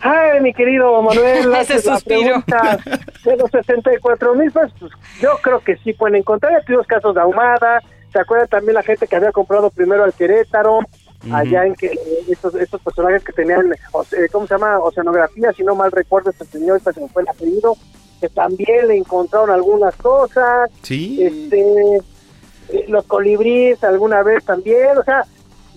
[0.00, 2.42] Ay, mi querido Manuel, Ese la suspiro.
[2.44, 2.78] pregunta
[3.24, 4.72] de los 64 mil pesos.
[4.78, 6.52] pues, yo creo que sí pueden encontrar.
[6.52, 7.80] Ya tuvimos casos de Ahumada.
[8.12, 10.80] ¿Se acuerda también la gente que había comprado primero al Querétaro?
[11.32, 11.98] Allá en que
[12.28, 14.78] estos, estos personajes que tenían, o- eh, ¿cómo se llama?
[14.78, 17.76] Oceanografía, si no mal recuerdo, este señor, se me fue el apellido,
[18.20, 20.70] que también le encontraron algunas cosas.
[20.82, 21.20] Sí.
[21.22, 21.96] Este,
[22.70, 24.96] eh, los colibríes alguna vez también.
[24.96, 25.24] O sea,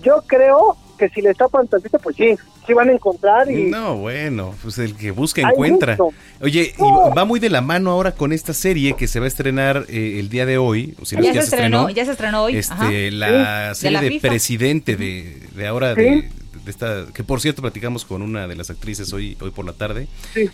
[0.02, 3.95] yo creo que si le tapan tantito, pues sí, sí van a encontrar y No,
[3.97, 5.97] bueno, pues el que busca encuentra.
[5.97, 6.16] mucho.
[6.41, 9.28] Oye, y va muy de la mano ahora con esta serie que se va a
[9.28, 10.95] estrenar eh, el día de hoy.
[11.01, 12.57] O si no es ya, se estrenó, ya se estrenó hoy.
[12.57, 12.89] Este, Ajá.
[13.12, 16.01] la Sí, serie de la presidente de, de ahora Sí.
[16.01, 16.30] de,
[16.64, 19.74] de esta que por cierto platicamos con una de las actrices hoy hoy por la
[19.74, 20.47] tarde Sí.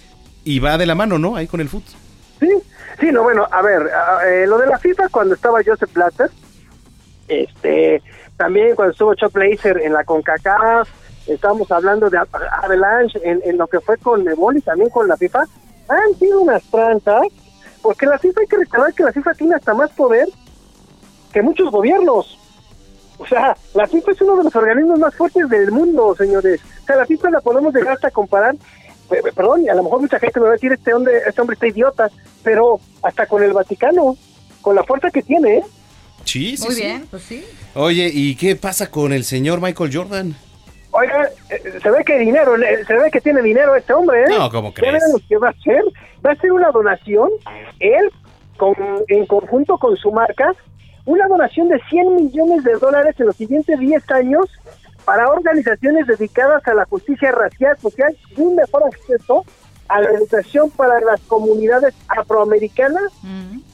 [0.45, 1.91] y va de la mano no ahí con el fútbol
[2.39, 2.47] Sí,
[3.01, 3.89] sí, no, bueno, a ver,
[4.27, 6.29] eh, lo de la FIFA cuando estaba Joseph Blatter,
[7.27, 8.01] este,
[8.37, 10.87] también cuando estuvo Chuck Blazer en la CONCACAF,
[11.27, 15.07] estábamos hablando de Ava- Avalanche en, en lo que fue con Nebol y también con
[15.07, 15.45] la FIFA,
[15.89, 17.23] han sido unas tranzas,
[17.81, 20.27] porque la FIFA hay que recordar que la FIFA tiene hasta más poder
[21.31, 22.37] que muchos gobiernos.
[23.19, 26.61] O sea, la FIFA es uno de los organismos más fuertes del mundo, señores.
[26.83, 28.55] O sea, la FIFA la podemos llegar hasta comparar,
[29.09, 31.13] pe- pe- perdón, y a lo mejor mucha gente me va a decir, este hombre,
[31.25, 32.09] este hombre está idiota,
[32.43, 34.15] pero hasta con el Vaticano,
[34.61, 35.63] con la fuerza que tiene, ¿eh?
[36.25, 36.81] sí sí Muy sí.
[36.81, 37.43] bien, pues sí.
[37.73, 40.35] oye y qué pasa con el señor Michael Jordan
[40.99, 44.29] Oiga, eh, se ve que dinero, eh, se ve que tiene dinero este hombre, ¿eh?
[44.29, 45.03] No, ¿cómo ¿Ya crees?
[45.13, 45.83] lo que va a hacer?
[46.25, 47.29] Va a hacer una donación,
[47.79, 48.11] él,
[48.57, 48.73] con,
[49.07, 50.55] en conjunto con su marca,
[51.05, 54.49] una donación de 100 millones de dólares en los siguientes 10 años
[55.05, 59.45] para organizaciones dedicadas a la justicia racial, social y un mejor acceso
[59.89, 63.13] a la educación para las comunidades afroamericanas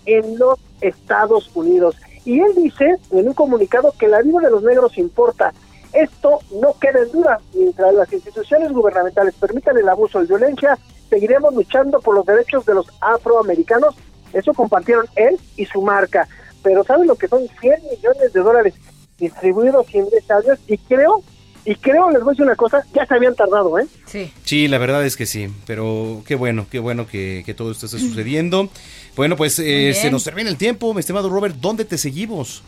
[0.05, 1.95] en los Estados Unidos.
[2.26, 5.53] Y él dice en un comunicado que la vida de los negros importa.
[5.94, 7.39] Esto no queda en duda.
[7.54, 10.78] Mientras las instituciones gubernamentales permitan el abuso y violencia,
[11.10, 13.96] seguiremos luchando por los derechos de los afroamericanos.
[14.34, 16.28] Eso compartieron él y su marca.
[16.64, 18.74] Pero ¿saben lo que son 100 millones de dólares
[19.18, 20.60] distribuidos en 10 años?
[20.68, 21.22] Y creo,
[21.66, 23.86] y creo, les voy a decir una cosa, ya se habían tardado, ¿eh?
[24.08, 24.34] Sí.
[24.44, 27.86] Sí, la verdad es que sí, pero qué bueno, qué bueno que, que todo esto
[27.86, 28.70] esté sucediendo.
[29.16, 32.64] Bueno, pues eh, se nos termina el tiempo, mi estimado Robert, ¿dónde te seguimos?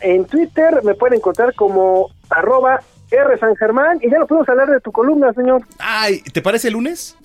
[0.00, 4.70] En Twitter me pueden encontrar como arroba R San Germán, y ya no podemos hablar
[4.70, 5.62] de tu columna, señor.
[5.78, 7.16] Ay, ¿te parece el lunes?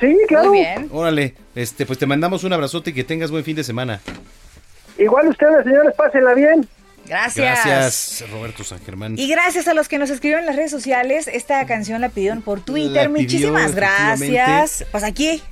[0.00, 0.48] Sí, claro.
[0.48, 0.88] Muy bien.
[0.92, 4.00] Órale, este, pues te mandamos un abrazote y que tengas buen fin de semana.
[4.98, 6.68] Igual ustedes, señores, pásenla bien.
[7.06, 7.64] Gracias.
[7.64, 9.18] Gracias, Roberto San Germán.
[9.18, 11.26] Y gracias a los que nos escribieron en las redes sociales.
[11.26, 13.08] Esta canción la pidieron por Twitter.
[13.08, 14.84] La pidió, Muchísimas gracias.
[14.90, 15.42] Pues aquí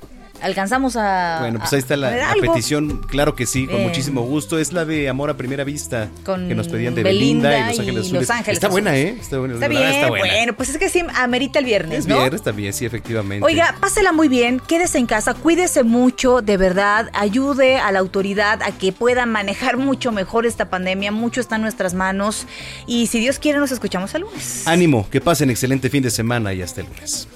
[0.41, 1.37] alcanzamos a.
[1.41, 3.87] Bueno, pues ahí está la, la petición, claro que sí, con Bien.
[3.89, 4.57] muchísimo gusto.
[4.59, 7.67] Es la de Amor a Primera Vista, Con que nos pedían de Belinda Belinda, y
[7.69, 8.21] Los y Ángeles Azules.
[8.21, 8.83] Los Ángeles está Azules.
[8.83, 9.17] buena, ¿eh?
[9.19, 10.25] Está, buena, Está bien, está buena.
[10.33, 12.17] bueno, pues es que sí amerita el viernes, Es ¿no?
[12.19, 13.45] viernes también, sí, efectivamente.
[13.45, 18.61] Oiga, pásela muy bien, quédese en casa, cuídese mucho, de verdad, ayude a la autoridad
[18.63, 22.45] a que pueda manejar mucho mejor esta pandemia, mucho está en nuestras manos
[22.85, 24.67] y si Dios quiere nos escuchamos el lunes.
[24.67, 27.27] Ánimo, que pasen excelente fin de semana y hasta el lunes.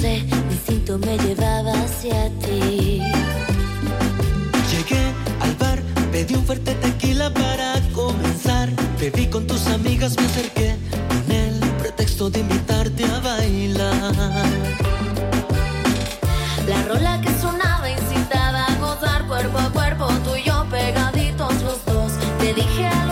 [0.00, 3.02] Sé, mi instinto me llevaba hacia ti.
[4.70, 5.04] Llegué
[5.40, 5.78] al bar,
[6.10, 8.70] pedí un fuerte tequila para comenzar.
[8.98, 10.76] Bebí con tus amigas, me acerqué
[11.08, 14.14] con el pretexto de invitarte a bailar.
[16.66, 21.84] La rola que sonaba incitaba a gozar cuerpo a cuerpo, tú y yo pegaditos los
[21.84, 22.12] dos.
[22.38, 23.09] Te dije al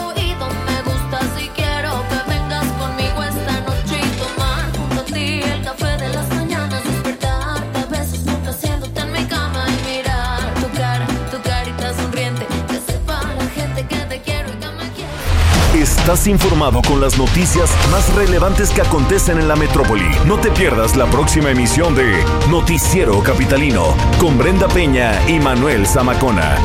[16.08, 20.08] Estás informado con las noticias más relevantes que acontecen en la metrópoli.
[20.26, 26.56] No te pierdas la próxima emisión de Noticiero Capitalino con Brenda Peña y Manuel Zamacona.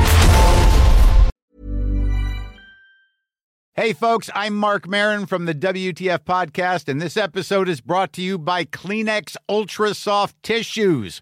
[3.73, 8.21] Hey, folks, I'm Mark Marin from the WTF Podcast, and this episode is brought to
[8.21, 11.21] you by Kleenex Ultra Soft Tissues,